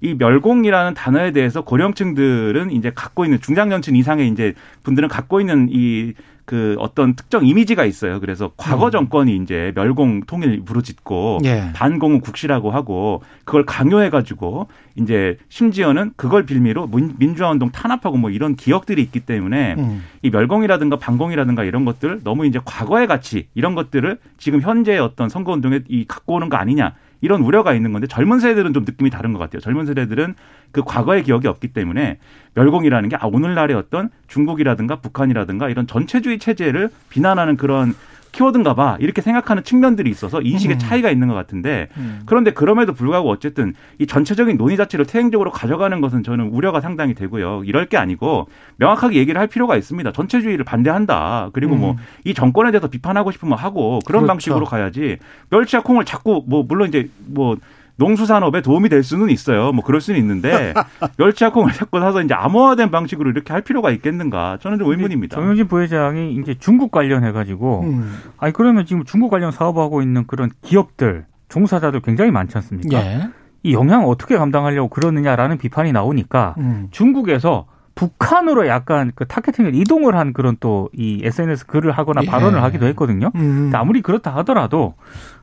이 0.00 0.14
멸공이라는 0.14 0.94
단어에 0.94 1.32
대해서 1.32 1.62
고령층들은 1.62 2.70
이제 2.72 2.90
갖고 2.94 3.24
있는 3.24 3.40
중장년층 3.40 3.96
이상의 3.96 4.28
이제 4.28 4.54
분들은 4.82 5.08
갖고 5.08 5.40
있는 5.40 5.68
이 5.70 6.12
그 6.50 6.74
어떤 6.80 7.14
특정 7.14 7.46
이미지가 7.46 7.84
있어요. 7.84 8.18
그래서 8.18 8.50
과거 8.56 8.86
음. 8.86 8.90
정권이 8.90 9.36
이제 9.36 9.70
멸공 9.76 10.22
통일 10.22 10.60
부르짖고 10.64 11.42
예. 11.44 11.70
반공은 11.74 12.18
국시라고 12.22 12.72
하고 12.72 13.22
그걸 13.44 13.64
강요해 13.64 14.10
가지고 14.10 14.66
이제 14.96 15.36
심지어는 15.48 16.10
그걸 16.16 16.46
빌미로 16.46 16.88
민- 16.88 17.14
민주화 17.20 17.52
운동 17.52 17.70
탄압하고 17.70 18.16
뭐 18.16 18.30
이런 18.30 18.56
기억들이 18.56 19.00
있기 19.00 19.20
때문에 19.20 19.76
음. 19.78 20.02
이 20.22 20.30
멸공이라든가 20.30 20.96
반공이라든가 20.96 21.62
이런 21.62 21.84
것들 21.84 22.22
너무 22.24 22.44
이제 22.46 22.58
과거의 22.64 23.06
가치 23.06 23.46
이런 23.54 23.76
것들을 23.76 24.18
지금 24.36 24.60
현재의 24.60 24.98
어떤 24.98 25.28
선거 25.28 25.52
운동에 25.52 25.82
이 25.88 26.04
갖고 26.08 26.34
오는 26.34 26.48
거 26.48 26.56
아니냐 26.56 26.94
이런 27.20 27.42
우려가 27.42 27.74
있는 27.74 27.92
건데 27.92 28.06
젊은 28.06 28.40
세대들은 28.40 28.72
좀 28.72 28.84
느낌이 28.84 29.10
다른 29.10 29.32
것 29.32 29.38
같아요. 29.38 29.60
젊은 29.60 29.86
세대들은 29.86 30.34
그 30.72 30.82
과거의 30.82 31.22
기억이 31.22 31.48
없기 31.48 31.68
때문에 31.68 32.18
멸공이라는 32.54 33.08
게 33.08 33.16
아, 33.16 33.26
오늘날의 33.26 33.76
어떤 33.76 34.10
중국이라든가 34.28 34.96
북한이라든가 34.96 35.68
이런 35.68 35.86
전체주의 35.86 36.38
체제를 36.38 36.90
비난하는 37.08 37.56
그런 37.56 37.94
키워드인가 38.32 38.74
봐 38.74 38.96
이렇게 39.00 39.22
생각하는 39.22 39.62
측면들이 39.64 40.10
있어서 40.10 40.40
인식의 40.40 40.76
음. 40.76 40.78
차이가 40.78 41.10
있는 41.10 41.28
것 41.28 41.34
같은데 41.34 41.88
음. 41.96 42.22
그런데 42.26 42.52
그럼에도 42.52 42.92
불구하고 42.92 43.28
어쨌든 43.30 43.74
이 43.98 44.06
전체적인 44.06 44.56
논의 44.56 44.76
자체를 44.76 45.06
퇴행적으로 45.06 45.50
가져가는 45.50 46.00
것은 46.00 46.22
저는 46.22 46.48
우려가 46.48 46.80
상당히 46.80 47.14
되고요. 47.14 47.62
이럴 47.64 47.86
게 47.86 47.96
아니고 47.96 48.48
명확하게 48.76 49.16
얘기를 49.16 49.40
할 49.40 49.46
필요가 49.48 49.76
있습니다. 49.76 50.12
전체주의를 50.12 50.64
반대한다. 50.64 51.50
그리고 51.52 51.76
뭐이 51.76 52.34
정권에 52.34 52.70
대해서 52.70 52.88
비판하고 52.88 53.30
싶으면 53.32 53.58
하고 53.58 54.00
그런 54.06 54.22
음. 54.22 54.26
그렇죠. 54.26 54.26
방식으로 54.26 54.66
가야지 54.66 55.18
멸치와 55.50 55.82
콩을 55.82 56.04
자꾸 56.04 56.44
뭐 56.46 56.64
물론 56.66 56.88
이제 56.88 57.10
뭐 57.26 57.56
농수산업에 58.00 58.62
도움이 58.62 58.88
될 58.88 59.02
수는 59.04 59.30
있어요. 59.30 59.70
뭐 59.72 59.84
그럴 59.84 60.00
수는 60.00 60.18
있는데 60.18 60.74
멸치와 61.18 61.52
콩을 61.52 61.72
자꾸 61.72 62.00
사서 62.00 62.22
이제 62.22 62.34
암호화된 62.34 62.90
방식으로 62.90 63.30
이렇게 63.30 63.52
할 63.52 63.62
필요가 63.62 63.90
있겠는가? 63.90 64.58
저는 64.60 64.78
좀 64.78 64.90
의문입니다. 64.90 65.36
정영진 65.36 65.68
부회장이 65.68 66.34
이제 66.34 66.54
중국 66.58 66.90
관련해 66.90 67.30
가지고 67.32 67.82
음. 67.82 68.16
아니 68.38 68.52
그러면 68.52 68.86
지금 68.86 69.04
중국 69.04 69.30
관련 69.30 69.52
사업하고 69.52 70.02
있는 70.02 70.26
그런 70.26 70.50
기업들 70.62 71.26
종사자들 71.48 72.00
굉장히 72.00 72.30
많지 72.30 72.56
않습니까? 72.58 72.98
예. 72.98 73.28
이 73.62 73.74
영향 73.74 74.08
어떻게 74.08 74.36
감당하려고 74.38 74.88
그러느냐라는 74.88 75.58
비판이 75.58 75.92
나오니까 75.92 76.54
음. 76.58 76.88
중국에서 76.90 77.66
북한으로 77.94 78.66
약간 78.66 79.12
그 79.14 79.26
타겟팅을 79.26 79.74
이동을 79.74 80.16
한 80.16 80.32
그런 80.32 80.56
또 80.58 80.88
이 80.94 81.20
SNS 81.22 81.66
글을 81.66 81.92
하거나 81.92 82.22
예. 82.24 82.26
발언을 82.26 82.62
하기도 82.62 82.86
했거든요. 82.86 83.30
음. 83.34 83.70
아무리 83.74 84.00
그렇다 84.00 84.34
하더라도 84.36 84.94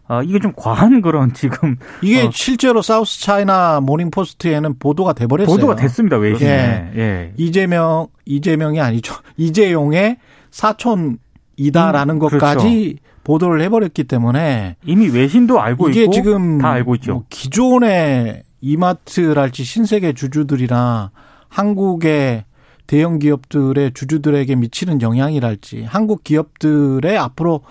어, 0.10 0.24
이게 0.24 0.40
좀 0.40 0.54
과한 0.56 1.02
그런 1.02 1.34
지금 1.34 1.78
이게 2.02 2.24
어. 2.24 2.30
실제로 2.34 2.82
사우스 2.82 3.22
차이나 3.22 3.82
모닝 3.82 4.10
포스트에는 4.10 4.80
보도가 4.80 5.14
돼 5.14 5.28
버렸어요. 5.28 5.56
보도가 5.56 5.76
됐습니다 5.76 6.18
외신에. 6.18 6.92
예. 6.96 7.00
예. 7.00 7.34
이재명 7.38 8.08
이재명이 8.26 8.80
아니죠. 8.80 9.16
이재용의 9.36 10.18
사촌이다라는 10.52 12.16
음, 12.16 12.20
것까지 12.20 12.98
보도를 13.24 13.62
해 13.62 13.68
버렸기 13.68 14.06
때문에 14.06 14.78
이미 14.86 15.10
외신도 15.10 15.60
알고 15.60 15.90
이게 15.90 16.04
있고 16.04 16.14
지금 16.14 16.60
다 16.60 16.72
알고 16.72 16.96
있죠. 16.96 17.14
뭐 17.14 17.24
기존의 17.30 18.44
이마트랄지 18.62 19.66
신세계 19.66 20.14
주주들이나 20.14 21.12
한국의 21.50 22.46
대형 22.88 23.20
기업들의 23.20 23.92
주주들에게 23.94 24.56
미치는 24.56 25.02
영향이랄지 25.02 25.84
한국 25.84 26.24
기업들의 26.24 27.18
앞으로 27.18 27.62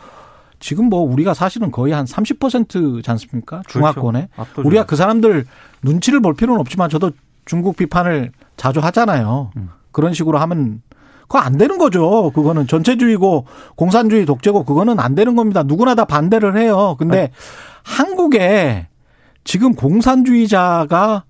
지금 0.58 0.86
뭐 0.86 1.00
우리가 1.00 1.34
사실은 1.34 1.70
거의 1.70 1.92
한 1.92 2.04
30%지 2.04 3.10
않습니까? 3.10 3.62
중화권에. 3.68 4.28
그렇죠. 4.34 4.68
우리가 4.68 4.86
그 4.86 4.96
사람들 4.96 5.46
눈치를 5.82 6.20
볼 6.20 6.34
필요는 6.34 6.60
없지만 6.60 6.88
저도 6.88 7.10
중국 7.44 7.76
비판을 7.76 8.32
자주 8.56 8.80
하잖아요. 8.80 9.50
음. 9.56 9.68
그런 9.92 10.12
식으로 10.12 10.38
하면 10.38 10.82
그거 11.22 11.38
안 11.38 11.56
되는 11.56 11.78
거죠. 11.78 12.30
그거는 12.34 12.66
전체주의고 12.66 13.46
공산주의 13.74 14.26
독재고 14.26 14.64
그거는 14.64 15.00
안 15.00 15.14
되는 15.14 15.36
겁니다. 15.36 15.62
누구나 15.62 15.94
다 15.94 16.04
반대를 16.04 16.56
해요. 16.56 16.96
근데 16.98 17.30
한국에 17.82 18.88
지금 19.44 19.74
공산주의자가 19.74 21.24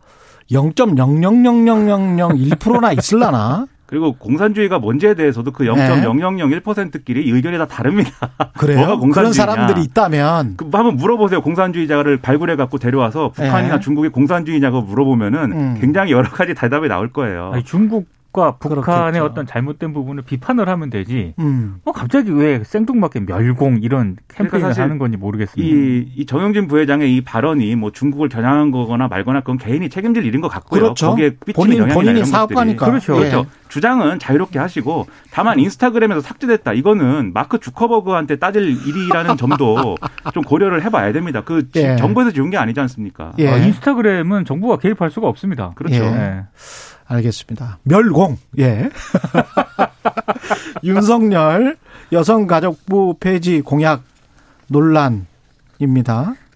0.0000001%나 0.51 2.93
있을라나? 2.93 3.67
그리고 3.87 4.13
공산주의가 4.13 4.79
뭔지에 4.79 5.15
대해서도 5.15 5.53
그 5.53 5.65
0.0001%끼리 5.65 7.31
의견이 7.31 7.57
다 7.59 7.67
다릅니다. 7.67 8.11
뭐가 8.37 8.51
그래요? 8.57 8.81
그런 8.87 8.99
공산주의냐. 8.99 9.33
사람들이 9.53 9.83
있다면 9.85 10.55
그 10.57 10.69
한번 10.73 10.97
물어보세요. 10.97 11.41
공산주의자를 11.41 12.19
발굴해 12.19 12.57
갖고 12.57 12.79
데려와서 12.79 13.31
북한이나 13.31 13.77
예. 13.77 13.81
중국이 13.81 14.09
공산주의냐고 14.09 14.83
물어보면은 14.83 15.53
음. 15.53 15.79
굉장히 15.81 16.13
여러 16.13 16.29
가지 16.29 16.55
대답이 16.55 16.89
나올 16.89 17.13
거예요. 17.13 17.51
아니, 17.55 17.65
중국 17.65 18.07
과 18.37 18.57
북한의 18.59 18.83
그렇겠죠. 19.13 19.25
어떤 19.25 19.47
잘못된 19.47 19.95
부분을 19.95 20.23
비판을 20.23 20.69
하면 20.69 20.91
되지. 20.91 21.33
음. 21.39 21.77
뭐 21.85 21.95
갑자기 21.95 22.31
왜 22.33 22.63
생뚱맞게 22.65 23.21
멸공 23.21 23.79
이런 23.81 24.17
캠페인을 24.29 24.61
그러니까 24.61 24.83
하는 24.83 24.99
건지 24.99 25.17
모르겠습니다. 25.17 25.67
이, 25.75 26.07
이 26.15 26.27
정영진 26.27 26.69
부회장의 26.69 27.17
이 27.17 27.23
발언이 27.23 27.75
뭐 27.77 27.93
중국을 27.93 28.29
겨냥한 28.29 28.73
거거나 28.73 29.09
말거나 29.09 29.41
그건 29.41 29.57
개인이 29.57 29.89
책임질 29.89 30.27
일인 30.27 30.43
것 30.43 30.49
같고요. 30.49 30.83
그렇죠. 30.83 31.07
거기에 31.13 31.31
끼치는 31.47 31.55
본인 31.55 31.89
본인이 31.89 32.25
사업가니까. 32.27 32.85
것들이. 32.85 33.01
그렇죠. 33.07 33.25
예. 33.25 33.31
그렇죠. 33.31 33.47
주장은 33.71 34.19
자유롭게 34.19 34.59
하시고 34.59 35.07
다만 35.33 35.59
인스타그램에서 35.59 36.21
삭제됐다. 36.21 36.75
이거는 36.75 37.33
마크 37.33 37.59
주커버그한테 37.59 38.37
따질 38.37 38.69
일이라는 38.87 39.37
점도 39.39 39.97
좀 40.35 40.43
고려를 40.45 40.83
해봐야 40.85 41.13
됩니다. 41.13 41.41
그 41.43 41.71
지- 41.71 41.81
예. 41.81 41.97
정부에서 41.97 42.33
지은 42.33 42.51
게 42.51 42.59
아니지 42.59 42.79
않습니까? 42.81 43.33
예. 43.39 43.51
어, 43.51 43.57
인스타그램은 43.57 44.45
정부가 44.45 44.77
개입할 44.77 45.11
수가 45.11 45.27
없습니다. 45.27 45.73
그렇죠. 45.75 46.05
예. 46.05 46.43
예. 47.11 47.15
알겠습니다. 47.15 47.79
멸공. 47.85 48.39
예. 48.59 48.91
윤석열 50.85 51.77
여성가족부 52.13 53.17
폐지 53.21 53.61
공약 53.61 54.03
논란입니다. 54.69 55.27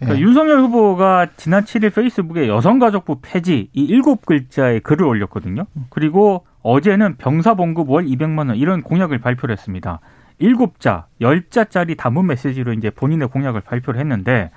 예. 0.02 0.04
그러니까 0.04 0.20
윤석열 0.20 0.60
후보가 0.60 1.28
지난 1.36 1.64
7일 1.64 1.94
페이스북에 1.94 2.48
여성가족부 2.48 3.18
폐지 3.22 3.68
이 3.72 3.84
일곱 3.84 4.24
글자의 4.24 4.80
글을 4.80 5.04
올렸거든요. 5.04 5.66
그리고 5.90 6.44
어제는 6.62 7.16
병사봉급 7.16 7.90
월 7.90 8.04
200만 8.04 8.48
원 8.48 8.56
이런 8.56 8.82
공약을 8.82 9.18
발표를 9.18 9.54
했습니다. 9.54 10.00
일곱 10.38 10.80
자, 10.80 11.06
열 11.20 11.44
자짜리 11.48 11.96
단문 11.96 12.26
메시지로 12.26 12.72
이제 12.72 12.90
본인의 12.90 13.28
공약을 13.28 13.60
발표를 13.60 14.00
했는데 14.00 14.50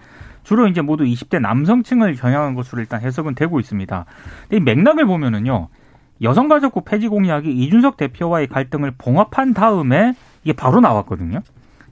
주로 0.44 0.68
이제 0.68 0.82
모두 0.82 1.04
20대 1.04 1.40
남성층을 1.40 2.16
겨냥한 2.16 2.56
것으로 2.56 2.82
일단 2.82 3.02
해석은 3.02 3.36
되고 3.36 3.60
있습니다. 3.60 4.06
근데 4.44 4.58
이 4.58 4.60
맥락을 4.60 5.06
보면은요. 5.06 5.70
여성가족부 6.24 6.82
폐지 6.82 7.08
공약이 7.08 7.52
이준석 7.52 7.98
대표와의 7.98 8.48
갈등을 8.48 8.94
봉합한 8.98 9.54
다음에 9.54 10.16
이게 10.44 10.54
바로 10.54 10.80
나왔거든요. 10.80 11.42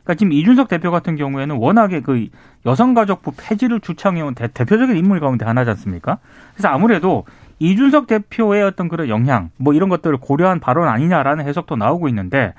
그러니까 0.03 0.15
지금 0.15 0.33
이준석 0.33 0.67
대표 0.67 0.89
같은 0.89 1.15
경우에는 1.15 1.57
워낙에 1.57 2.01
그 2.01 2.27
여성가족부 2.65 3.33
폐지를 3.37 3.79
주창해온 3.79 4.33
대, 4.33 4.48
대표적인 4.48 4.96
인물 4.96 5.20
가운데 5.20 5.46
하나지 5.46 5.70
않습니까? 5.72 6.17
그래서 6.53 6.70
아무래도 6.70 7.25
이준석 7.59 8.07
대표의 8.07 8.63
어떤 8.63 8.87
그런 8.87 9.09
영향, 9.09 9.51
뭐 9.57 9.74
이런 9.74 9.89
것들을 9.89 10.17
고려한 10.17 10.59
발언 10.59 10.87
아니냐라는 10.87 11.48
해석도 11.48 11.75
나오고 11.75 12.07
있는데 12.09 12.53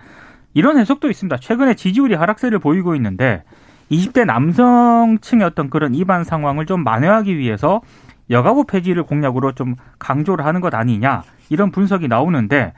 이런 0.54 0.78
해석도 0.78 1.10
있습니다. 1.10 1.38
최근에 1.38 1.74
지지율이 1.74 2.14
하락세를 2.14 2.58
보이고 2.60 2.94
있는데 2.94 3.42
20대 3.90 4.24
남성층의 4.24 5.44
어떤 5.44 5.68
그런 5.70 5.94
입안 5.94 6.24
상황을 6.24 6.66
좀 6.66 6.84
만회하기 6.84 7.36
위해서 7.36 7.80
여가부 8.32 8.64
폐지를 8.64 9.04
공약으로 9.04 9.52
좀 9.52 9.76
강조를 10.00 10.44
하는 10.44 10.60
것 10.60 10.74
아니냐 10.74 11.22
이런 11.50 11.70
분석이 11.70 12.08
나오는데 12.08 12.72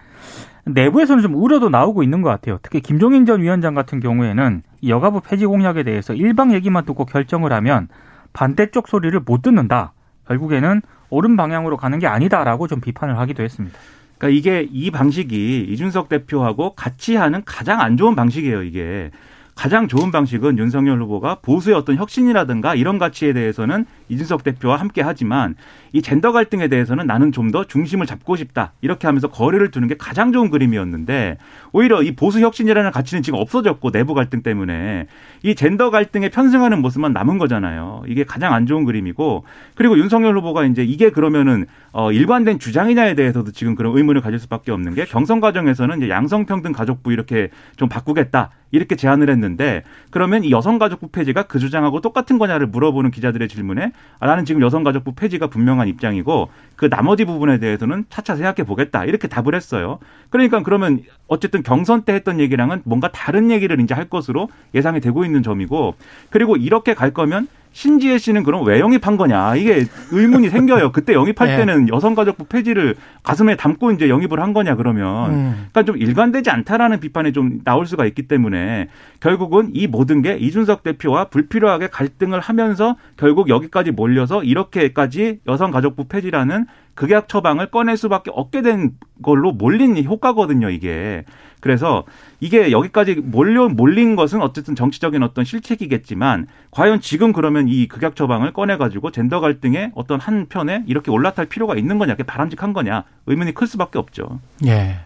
내부에서는 0.67 1.23
좀 1.23 1.35
우려도 1.35 1.69
나오고 1.69 2.03
있는 2.03 2.23
것 2.23 2.29
같아요. 2.29 2.59
특히 2.62 2.81
김종인 2.81 3.25
전 3.27 3.40
위원장 3.40 3.75
같은 3.75 4.01
경우에는 4.01 4.62
이 4.81 4.90
여가부 4.90 5.21
폐지 5.21 5.47
공약에 5.47 5.83
대해서 5.83 6.14
일방 6.14 6.53
얘기만 6.53 6.85
듣고 6.85 7.05
결정을 7.05 7.53
하면 7.53 7.88
반대쪽 8.33 8.88
소리를 8.88 9.19
못 9.25 9.43
듣는다. 9.43 9.93
결국에는 10.27 10.83
옳은 11.11 11.37
방향으로 11.37 11.77
가는 11.77 11.99
게 11.99 12.07
아니다라고 12.07 12.67
좀 12.67 12.81
비판을 12.81 13.19
하기도 13.19 13.43
했습니다. 13.43 13.79
그러니까 14.19 14.38
이게 14.38 14.67
이 14.71 14.90
방식이 14.90 15.67
이준석 15.69 16.09
대표하고 16.09 16.75
같이 16.75 17.17
하는 17.17 17.43
가장 17.45 17.81
안 17.81 17.97
좋은 17.97 18.14
방식이에요, 18.17 18.62
이게. 18.62 19.11
가장 19.55 19.88
좋은 19.88 20.11
방식은 20.11 20.59
윤석열 20.59 21.01
후보가 21.01 21.37
보수의 21.43 21.77
어떤 21.77 21.97
혁신이라든가 21.97 22.75
이런 22.75 22.99
가치에 22.99 23.33
대해서는 23.33 23.87
이준석 24.09 24.43
대표와 24.45 24.77
함께 24.77 25.01
하지만 25.01 25.55
이 25.93 26.03
젠더 26.03 26.33
갈등에 26.33 26.69
대해서는 26.69 27.07
나는 27.07 27.31
좀 27.31 27.45
더 27.55 27.62
중심을 27.64 28.07
잡고 28.07 28.35
싶다. 28.35 28.73
이렇게 28.81 29.07
하면서 29.07 29.29
거리를 29.29 29.71
두는 29.71 29.87
게 29.87 29.95
가장 29.97 30.33
좋은 30.33 30.51
그림이었는데 30.51 31.37
오히려 31.73 32.03
이 32.03 32.17
보수 32.17 32.40
혁신이라는 32.40 32.90
가치는 32.90 33.23
지금 33.23 33.38
없어졌고 33.38 33.93
내부 33.93 34.12
갈등 34.14 34.43
때문에 34.43 35.07
이 35.45 35.55
젠더 35.55 35.90
갈등에 35.90 36.31
편승하는 36.31 36.83
모습만 36.83 37.12
남은 37.12 37.38
거잖아요. 37.38 38.03
이게 38.09 38.25
가장 38.25 38.55
안 38.55 38.67
좋은 38.67 38.85
그림이고 38.85 39.45
그리고 39.77 39.99
윤석열 39.99 40.37
후보가 40.38 40.64
이제 40.64 40.83
이게 40.83 41.11
그러면은 41.11 41.67
어 41.93 42.11
일관된 42.11 42.59
주장이냐에 42.59 43.14
대해서도 43.14 43.53
지금 43.53 43.77
그런 43.77 43.97
의문을 43.97 44.21
가질 44.21 44.40
수밖에 44.40 44.73
없는 44.73 44.95
게 44.95 45.05
경선 45.05 45.40
과정에서는 45.40 45.99
이제 45.99 46.09
양성평등 46.09 46.73
가족부 46.73 47.12
이렇게 47.12 47.51
좀 47.77 47.88
바꾸겠다. 47.88 48.51
이렇게 48.74 48.96
제안을 48.96 49.30
했는데 49.30 49.84
그러면 50.10 50.44
이 50.44 50.50
여성가족부 50.50 51.08
폐지가 51.08 51.44
그 51.44 51.58
주장하고 51.58 52.00
똑같은 52.00 52.38
거냐를 52.38 52.66
물어보는 52.66 53.10
기자들의 53.10 53.48
질문에 53.48 53.92
아, 54.18 54.26
나는 54.26 54.44
지금 54.44 54.62
여성가족부 54.62 55.14
폐지가 55.14 55.46
분명한 55.46 55.88
입장이고 55.88 56.48
그 56.76 56.90
나머지 56.90 57.24
부분에 57.24 57.58
대해서는 57.58 58.04
차차 58.10 58.37
생각해 58.37 58.66
보겠다 58.66 59.04
이렇게 59.04 59.28
답을 59.28 59.54
했어요. 59.54 60.00
그러니까 60.30 60.62
그러면 60.62 61.02
어쨌든 61.26 61.62
경선 61.62 62.02
때 62.02 62.12
했던 62.12 62.40
얘기랑은 62.40 62.82
뭔가 62.84 63.10
다른 63.10 63.50
얘기를 63.50 63.80
이제 63.80 63.94
할 63.94 64.08
것으로 64.08 64.48
예상이 64.74 65.00
되고 65.00 65.24
있는 65.24 65.42
점이고 65.42 65.94
그리고 66.30 66.56
이렇게 66.56 66.94
갈 66.94 67.12
거면 67.12 67.48
신지혜 67.74 68.18
씨는 68.18 68.44
그럼 68.44 68.64
왜 68.64 68.78
영입한 68.78 69.16
거냐 69.16 69.56
이게 69.56 69.84
의문이 70.12 70.48
생겨요. 70.48 70.92
그때 70.92 71.12
영입할 71.12 71.48
네. 71.48 71.56
때는 71.58 71.88
여성가족부 71.88 72.44
폐지를 72.44 72.94
가슴에 73.24 73.56
담고 73.56 73.90
이제 73.90 74.08
영입을 74.08 74.40
한 74.40 74.52
거냐 74.54 74.76
그러면 74.76 75.30
음. 75.30 75.66
그러니까 75.72 75.82
좀 75.82 75.96
일관되지 75.96 76.50
않다라는 76.50 77.00
비판이 77.00 77.32
좀 77.32 77.60
나올 77.64 77.87
수가 77.87 78.06
있기 78.06 78.28
때문에 78.28 78.88
결국은 79.18 79.70
이 79.74 79.88
모든 79.88 80.22
게 80.22 80.37
이준석 80.37 80.84
대표와 80.84 81.24
불필요하게 81.24 81.88
갈등을 81.88 82.38
하면서 82.38 82.96
결국 83.16 83.48
여기까지 83.48 83.90
몰려서 83.90 84.44
이렇게까지 84.44 85.40
여성가족부 85.46 86.04
폐지라는 86.04 86.66
극약 86.94 87.28
처방을 87.28 87.70
꺼낼 87.70 87.96
수밖에 87.96 88.30
없게 88.33 88.62
된 88.62 88.92
걸로 89.22 89.52
몰린 89.52 90.02
효과거든요, 90.04 90.70
이게. 90.70 91.24
그래서 91.61 92.04
이게 92.40 92.70
여기까지 92.70 93.14
몰려 93.14 93.68
몰린 93.68 94.16
것은 94.16 94.42
어쨌든 94.42 94.74
정치적인 94.74 95.22
어떤 95.22 95.44
실책이겠지만 95.44 96.46
과연 96.70 97.00
지금 97.00 97.33
그러면 97.33 97.68
이 97.68 97.88
극약 97.88 98.16
처방을 98.16 98.52
꺼내 98.52 98.76
가지고 98.76 99.11
젠더 99.11 99.40
갈등의 99.40 99.92
어떤 99.94 100.20
한 100.20 100.46
편에 100.46 100.85
이렇게 100.87 101.11
올라탈 101.11 101.46
필요가 101.46 101.74
있는 101.74 101.98
거냐, 101.98 102.14
그게 102.14 102.24
바람직한 102.24 102.74
거냐 102.74 103.04
의문이 103.26 103.54
클 103.54 103.66
수밖에 103.66 103.98
없죠. 103.98 104.40
예. 104.66 104.96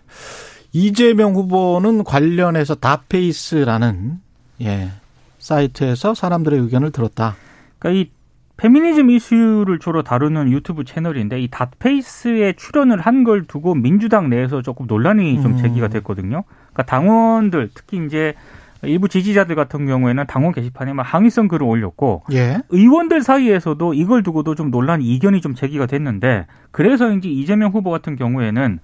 이재명 0.72 1.34
후보는 1.34 2.04
관련해서 2.04 2.74
다페이스라는 2.74 4.20
예. 4.62 4.90
사이트에서 5.38 6.14
사람들의 6.14 6.58
의견을 6.58 6.90
들었다. 6.90 7.36
그러니까 7.78 8.02
이 8.02 8.10
페미니즘 8.58 9.08
이슈를 9.10 9.78
주로 9.78 10.02
다루는 10.02 10.50
유튜브 10.50 10.84
채널인데 10.84 11.40
이 11.40 11.48
닷페이스에 11.48 12.54
출연을 12.54 13.00
한 13.00 13.24
걸 13.24 13.44
두고 13.44 13.74
민주당 13.74 14.30
내에서 14.30 14.62
조금 14.62 14.86
논란이 14.86 15.42
좀 15.42 15.52
음. 15.52 15.56
제기가 15.58 15.88
됐거든요. 15.88 16.44
그러니까 16.72 16.82
당원들 16.84 17.70
특히 17.74 18.04
이제 18.04 18.34
일부 18.82 19.08
지지자들 19.08 19.56
같은 19.56 19.86
경우에는 19.86 20.24
당원 20.28 20.52
게시판에 20.52 20.92
막 20.92 21.02
항의성 21.02 21.48
글을 21.48 21.66
올렸고 21.66 22.22
예. 22.32 22.58
의원들 22.68 23.22
사이에서도 23.22 23.94
이걸 23.94 24.22
두고도 24.22 24.54
좀 24.54 24.70
논란 24.70 25.02
이견이 25.02 25.40
좀 25.40 25.54
제기가 25.54 25.86
됐는데 25.86 26.46
그래서 26.70 27.10
이제 27.12 27.28
이재명 27.28 27.72
후보 27.72 27.90
같은 27.90 28.14
경우에는 28.14 28.78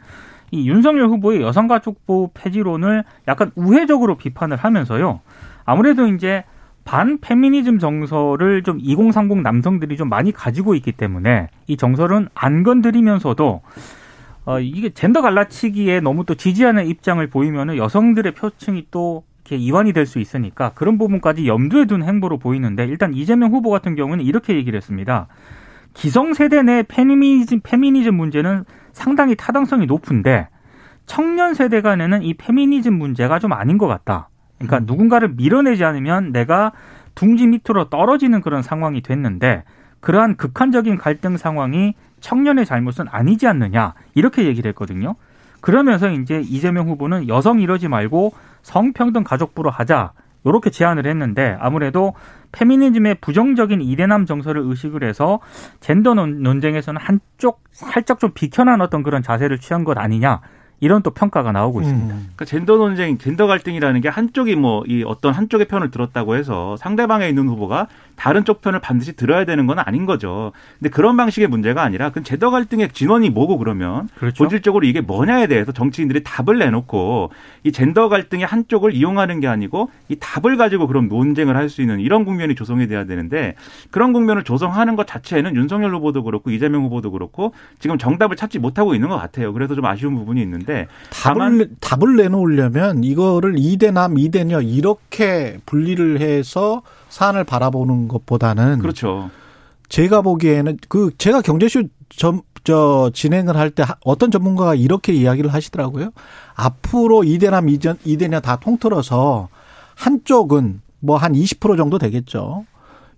이 0.51 0.69
윤석열 0.69 1.09
후보의 1.09 1.41
여성가족부 1.43 2.31
폐지론을 2.35 3.05
약간 3.29 3.51
우회적으로 3.55 4.17
비판을 4.17 4.57
하면서요. 4.57 5.21
아무래도 5.65 6.07
이제 6.09 6.45
반 6.85 7.19
페미니즘 7.19 7.79
정서를 7.79 8.63
좀 8.63 8.79
2030 8.81 9.41
남성들이 9.43 9.97
좀 9.97 10.09
많이 10.09 10.33
가지고 10.33 10.75
있기 10.75 10.93
때문에 10.93 11.49
이 11.67 11.77
정서는 11.77 12.29
안 12.35 12.63
건드리면서도 12.63 13.63
어 14.47 14.61
이게 14.61 14.91
젠더 14.91 15.23
갈라치기에 15.23 16.01
너무 16.01 16.25
또 16.27 16.35
지지하는 16.35 16.87
입장을 16.87 17.27
보이면은 17.29 17.77
여성들의 17.79 18.33
표층이 18.35 18.89
또 18.91 19.25
이렇게 19.45 19.57
이완이 19.57 19.93
될 19.93 20.07
수 20.07 20.19
있으니까 20.21 20.71
그런 20.75 20.97
부분까지 20.99 21.47
염두에 21.47 21.85
둔 21.87 22.03
행보로 22.03 22.39
보이는데 22.39 22.87
일단 22.87 23.13
이재명 23.15 23.53
후보 23.53 23.71
같은 23.71 23.95
경우는 23.95 24.25
이렇게 24.25 24.55
얘기를 24.55 24.77
했습니다. 24.77 25.27
기성세대 25.95 26.63
내 26.63 26.83
페미니즘, 26.83 27.61
페미니즘 27.63 28.15
문제는 28.15 28.65
상당히 28.93 29.35
타당성이 29.37 29.87
높은데 29.87 30.49
청년 31.07 31.55
세대 31.55 31.83
간에는 31.83 32.23
이 32.23 32.35
페미니즘 32.35 32.95
문제가 32.95 33.39
좀 33.39 33.53
아닌 33.53 33.79
것 33.79 33.87
같다. 33.87 34.29
그러니까 34.59 34.79
음. 34.79 34.85
누군가를 34.87 35.29
밀어내지 35.31 35.85
않으면 35.85 36.33
내가 36.33 36.73
둥지 37.15 37.47
밑으로 37.47 37.89
떨어지는 37.91 38.41
그런 38.41 38.63
상황이 38.63 39.01
됐는데 39.01 39.65
그러한 40.01 40.37
극한적인 40.37 40.99
갈등 40.99 41.37
상황이 41.37 41.95
청년의 42.21 42.67
잘못은 42.67 43.07
아니지 43.11 43.47
않느냐 43.47 43.95
이렇게 44.15 44.45
얘기를 44.45 44.69
했거든요. 44.71 45.15
그러면서 45.61 46.11
이제 46.11 46.41
이재명 46.41 46.89
후보는 46.89 47.29
여성 47.29 47.61
이러지 47.61 47.89
말고 47.89 48.35
성평등 48.63 49.25
가족부로 49.25 49.71
하자 49.71 50.13
이렇게 50.45 50.71
제안을 50.71 51.07
했는데 51.07 51.57
아무래도 51.59 52.15
페미니즘의 52.53 53.17
부정적인 53.21 53.81
이대남 53.81 54.27
정서를 54.27 54.63
의식을 54.63 55.03
해서 55.03 55.41
젠더 55.81 56.15
논쟁에서는 56.15 57.01
한쪽 57.01 57.63
살짝 57.73 58.21
좀 58.21 58.33
비켜난 58.35 58.81
어떤 58.81 59.03
그런 59.03 59.23
자세를 59.23 59.59
취한 59.59 59.85
것 59.85 59.99
아니냐 59.99 60.41
이런 60.85 61.03
또 61.03 61.11
평가가 61.11 61.51
나오고 61.51 61.81
있습니다. 61.81 62.15
음. 62.15 62.21
그러니까 62.37 62.45
젠더 62.45 62.77
논쟁, 62.77 63.17
젠더 63.19 63.47
갈등이라는 63.47 64.01
게 64.03 64.09
한쪽이 64.09 64.55
뭐 64.57 64.85
이 64.87 65.03
어떤 65.07 65.33
한쪽의 65.33 65.67
편을 65.67 65.91
들었다고 65.91 66.37
해서 66.37 66.77
상대방에 66.77 67.27
있는 67.29 67.49
후보가 67.49 67.87
다른 68.17 68.45
쪽 68.45 68.61
편을 68.61 68.81
반드시 68.81 69.15
들어야 69.17 69.45
되는 69.45 69.67
건 69.67 69.79
아닌 69.79 70.05
거죠. 70.05 70.53
근데 70.79 70.91
그런 70.91 71.17
방식의 71.17 71.49
문제가 71.49 71.83
아니라 71.83 72.11
그 72.11 72.23
제도 72.23 72.51
갈등의 72.51 72.91
진원이 72.93 73.31
뭐고 73.31 73.57
그러면 73.59 74.09
그렇죠? 74.19 74.45
본질적으로 74.45 74.85
이게 74.85 75.01
뭐냐에 75.01 75.47
대해서 75.47 75.73
정치인들이 75.73 76.23
답을 76.23 76.59
내놓고 76.59 77.31
이 77.65 77.73
젠더 77.73 78.09
갈등의 78.09 78.45
한쪽을 78.47 78.93
이용하는 78.95 79.41
게 79.41 79.49
아니고 79.49 79.91
이 80.09 80.17
답을 80.21 80.57
가지고 80.57 80.87
그런 80.87 81.09
논쟁을 81.09 81.57
할 81.57 81.65
수 81.71 81.81
있는 81.81 81.99
이런 81.99 82.25
국면이 82.27 82.55
조성이 82.55 82.87
돼야 82.87 83.05
되는데 83.05 83.55
그런 83.91 84.13
국면을 84.13 84.45
조성하는 84.45 84.97
것 84.97 85.07
자체에는 85.07 85.57
윤석열 85.57 85.95
후보도 85.95 86.23
그렇고 86.25 86.51
이재명 86.51 86.83
후보도 86.85 87.11
그렇고 87.11 87.55
지금 87.79 87.97
정답을 87.97 88.37
찾지 88.37 88.59
못하고 88.59 88.95
있는 88.95 89.09
것 89.09 89.17
같아요. 89.17 89.53
그래서 89.55 89.75
좀 89.75 89.87
아쉬운 89.87 90.15
부분이 90.15 90.43
있는데 90.43 90.74
답을 91.11 91.71
답을 91.81 92.17
내놓으려면 92.17 93.05
이거를 93.05 93.55
이대남 93.59 94.19
이대녀 94.19 94.61
이렇게 94.61 95.59
분리를 95.67 96.21
해서 96.21 96.83
사안을 97.09 97.45
바라보는 97.45 98.09
것보다는 98.09 98.79
그렇죠. 98.81 99.31
제가 99.89 100.23
보기에는 100.23 100.79
그 100.89 101.11
제가 101.19 101.41
경제쇼 101.43 101.85
점, 102.09 102.41
저 102.65 103.11
진행을 103.13 103.57
할 103.57 103.71
때 103.71 103.85
어떤 104.05 104.31
전문가가 104.31 104.75
이렇게 104.75 105.13
이야기를 105.13 105.53
하시더라고요. 105.53 106.11
앞으로 106.55 107.25
이대남 107.25 107.69
이전 107.69 107.99
이대녀 108.05 108.41
다 108.41 108.57
통틀어서 108.57 109.49
한쪽은 109.97 110.81
뭐 111.01 111.17
한 111.19 111.33
20% 111.35 111.77
정도 111.77 111.99
되겠죠. 111.99 112.65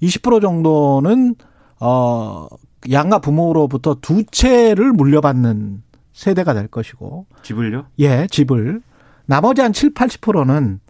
20% 0.03 0.42
정도는 0.42 1.37
어 1.81 2.49
양가 2.90 3.21
부모로부터 3.21 3.97
두 4.01 4.25
채를 4.25 4.92
물려받는 4.92 5.83
세대가 6.16 6.55
될 6.55 6.66
것이고 6.66 7.26
집을요? 7.42 7.87
예, 7.98 8.26
집을 8.31 8.81
나머지 9.26 9.61
한 9.61 9.74
7, 9.74 9.92
80%는 9.92 10.81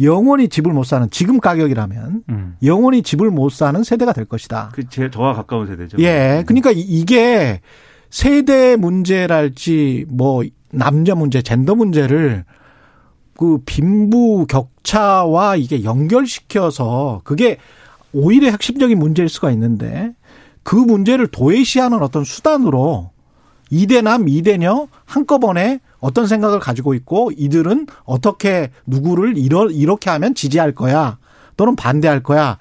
영원히 0.00 0.48
집을 0.48 0.72
못 0.72 0.84
사는 0.84 1.10
지금 1.10 1.40
가격이라면 1.40 2.22
음. 2.28 2.56
영원히 2.62 3.02
집을 3.02 3.32
못 3.32 3.50
사는 3.50 3.82
세대가 3.82 4.12
될 4.12 4.24
것이다. 4.24 4.70
그제 4.72 5.10
저와 5.10 5.34
가까운 5.34 5.66
세대죠. 5.66 5.98
예. 5.98 6.44
그러니까 6.46 6.70
이게 6.72 7.60
세대 8.08 8.76
문제랄지 8.76 10.06
뭐 10.08 10.44
남자 10.70 11.16
문제, 11.16 11.42
젠더 11.42 11.74
문제를 11.74 12.44
그 13.36 13.58
빈부 13.66 14.46
격차와 14.46 15.56
이게 15.56 15.82
연결시켜서 15.82 17.20
그게 17.24 17.58
오히려 18.12 18.50
핵심적인 18.52 18.96
문제일 18.96 19.28
수가 19.28 19.50
있는데 19.50 20.12
그 20.62 20.76
문제를 20.76 21.26
도외시하는 21.26 22.00
어떤 22.00 22.22
수단으로 22.22 23.10
이대남 23.70 24.28
이대녀 24.28 24.88
한꺼번에 25.04 25.80
어떤 26.00 26.26
생각을 26.26 26.60
가지고 26.60 26.94
있고 26.94 27.30
이들은 27.36 27.86
어떻게 28.04 28.70
누구를 28.86 29.36
이러, 29.36 29.68
이렇게 29.68 30.10
하면 30.10 30.34
지지할 30.34 30.74
거야? 30.74 31.18
또는 31.56 31.76
반대할 31.76 32.22
거야? 32.22 32.58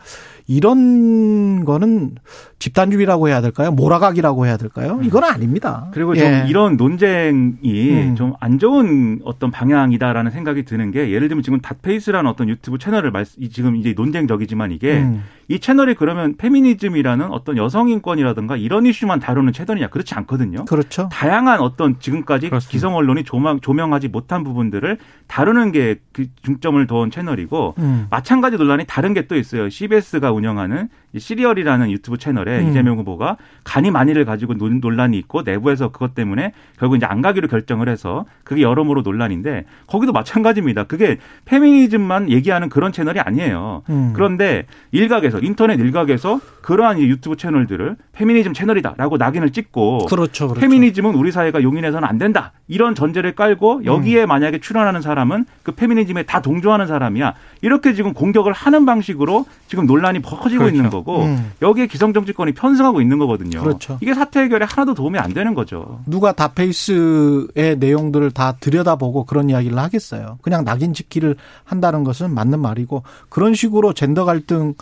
이런 0.47 1.65
거는 1.65 2.15
집단주의라고 2.59 3.27
해야 3.29 3.41
될까요? 3.41 3.71
몰아가기라고 3.71 4.45
해야 4.45 4.57
될까요? 4.57 4.97
음. 4.99 5.03
이건 5.03 5.23
아닙니다. 5.23 5.87
그리고 5.93 6.15
좀 6.15 6.25
예. 6.25 6.45
이런 6.47 6.75
논쟁이 6.75 7.91
음. 7.91 8.15
좀안 8.15 8.57
좋은 8.59 9.19
어떤 9.23 9.51
방향이다라는 9.51 10.31
생각이 10.31 10.63
드는 10.65 10.91
게 10.91 11.11
예를 11.11 11.27
들면 11.27 11.43
지금 11.43 11.59
닷페이스라는 11.61 12.29
어떤 12.29 12.49
유튜브 12.49 12.77
채널을 12.77 13.11
말, 13.11 13.25
지금 13.25 13.75
이제 13.75 13.93
논쟁적이지만 13.95 14.71
이게 14.71 14.99
음. 14.99 15.23
이 15.49 15.59
채널이 15.59 15.93
그러면 15.95 16.35
페미니즘이라는 16.35 17.31
어떤 17.31 17.55
여성 17.57 17.87
인권이라든가 17.89 18.57
이런 18.57 18.85
이슈만 18.85 19.19
다루는 19.19 19.53
채널이냐 19.53 19.87
그렇지 19.87 20.13
않거든요. 20.15 20.65
그렇죠. 20.65 21.07
다양한 21.11 21.61
어떤 21.61 21.99
지금까지 21.99 22.49
그렇습니다. 22.49 22.71
기성 22.71 22.95
언론이 22.95 23.23
조명, 23.23 23.61
조명하지 23.61 24.09
못한 24.09 24.43
부분들을 24.43 24.97
다루는 25.27 25.71
게 25.71 25.95
그 26.17 26.25
중점을 26.41 26.87
둔 26.87 27.11
채널이고 27.11 27.75
음. 27.77 28.07
마찬가지 28.09 28.57
논란이 28.57 28.85
다른 28.87 29.13
게 29.13 29.27
또 29.27 29.35
있어요. 29.35 29.69
CBS가 29.69 30.31
운영하는 30.31 30.87
시리얼이라는 31.17 31.91
유튜브 31.91 32.17
채널 32.17 32.46
에 32.47 32.61
음. 32.61 32.69
이재명 32.69 32.97
후보가 32.99 33.37
간이 33.63 33.91
많이를 33.91 34.23
가지고 34.23 34.53
논란이 34.53 35.17
있고 35.17 35.41
내부에서 35.41 35.89
그것 35.89 36.15
때문에 36.15 36.53
결국 36.79 36.95
이제 36.95 37.05
안 37.05 37.21
가기로 37.21 37.47
결정을 37.47 37.89
해서 37.89 38.25
그게 38.43 38.61
여러모로 38.61 39.01
논란인데 39.01 39.65
거기도 39.85 40.13
마찬가지입니다. 40.13 40.85
그게 40.85 41.17
페미니즘만 41.45 42.29
얘기하는 42.29 42.69
그런 42.69 42.91
채널이 42.91 43.19
아니에요. 43.19 43.83
음. 43.89 44.13
그런데 44.15 44.65
일각에서 44.91 45.39
인터넷 45.39 45.79
일각에서 45.79 46.39
그러한 46.61 46.99
유튜브 46.99 47.37
채널들을 47.37 47.95
페미니즘 48.13 48.53
채널이다라고 48.53 49.17
낙인을 49.17 49.51
찍고 49.51 50.05
그렇죠, 50.05 50.47
그렇죠. 50.47 50.59
페미니즘은 50.59 51.15
우리 51.15 51.31
사회가 51.31 51.63
용인해서는 51.63 52.07
안 52.07 52.17
된다 52.17 52.51
이런 52.67 52.95
전제를 52.95 53.35
깔고 53.35 53.85
여기에 53.85 54.23
음. 54.23 54.27
만약에 54.27 54.59
출연하는 54.59 55.01
사람은 55.01 55.45
그 55.63 55.71
페미니즘에 55.71 56.23
다 56.23 56.41
동조하는 56.41 56.87
사람이야 56.87 57.33
이렇게 57.61 57.93
지금 57.93 58.13
공격을 58.13 58.53
하는 58.53 58.85
방식으로 58.85 59.45
지금 59.67 59.85
논란이 59.85 60.21
커지고 60.21 60.63
그렇죠. 60.63 60.75
있는 60.75 60.89
거고 60.89 61.23
음. 61.23 61.51
여기에 61.61 61.87
기성 61.87 62.13
정치 62.13 62.33
권이 62.37 62.53
편승하고 62.53 63.01
있는 63.01 63.17
거거든요. 63.17 63.61
그렇죠. 63.61 63.97
이게 64.01 64.13
사태 64.13 64.39
해결에 64.41 64.65
하나도 64.69 64.93
도움이 64.93 65.19
안 65.19 65.33
되는 65.33 65.53
거죠. 65.53 66.01
누가 66.05 66.31
다페이스의 66.31 67.77
내용들을 67.79 68.31
다 68.31 68.53
들여다보고 68.59 69.25
그런 69.25 69.49
이야기를 69.49 69.77
하겠어요. 69.77 70.37
그냥 70.41 70.63
낙인 70.63 70.93
찍기를 70.93 71.35
한다는 71.65 72.03
것은 72.03 72.33
맞는 72.33 72.59
말이고 72.59 73.03
그런 73.27 73.53
식으로 73.53 73.93
젠더 73.93 74.23
갈등을 74.23 74.75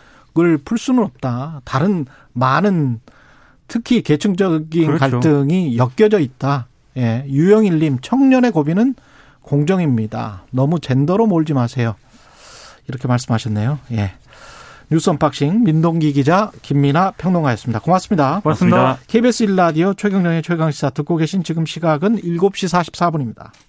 풀 0.64 0.78
수는 0.78 1.02
없다. 1.04 1.62
다른 1.64 2.06
많은 2.34 3.00
특히 3.68 4.04
계층적인 4.04 4.86
그렇죠. 4.86 5.20
갈등이 5.20 5.78
엮여져 5.78 6.20
있다. 6.20 6.68
예. 6.98 7.26
유영일님 7.28 8.00
청년의 8.02 8.52
고비는 8.52 8.96
공정입니다. 9.42 10.44
너무 10.52 10.80
젠더로 10.80 11.26
몰지 11.28 11.54
마세요. 11.54 11.96
이렇게 12.88 13.08
말씀하셨네요. 13.08 13.80
예. 13.94 14.14
뉴스 14.92 15.10
unboxing 15.10 15.64
민동기 15.64 16.14
기자 16.14 16.52
김민하 16.62 17.12
평론가였습니다. 17.18 17.80
고맙습니다. 17.80 18.40
고맙습니다. 18.42 18.98
KBS 19.08 19.46
1라디오 19.48 19.98
최경영의 19.98 20.44
최강시사 20.44 20.92
듣고 20.92 21.18
계신 21.18 21.44
지금 21.44 21.66
시각은 21.66 22.18
7시 22.22 22.92
44분입니다. 22.94 23.50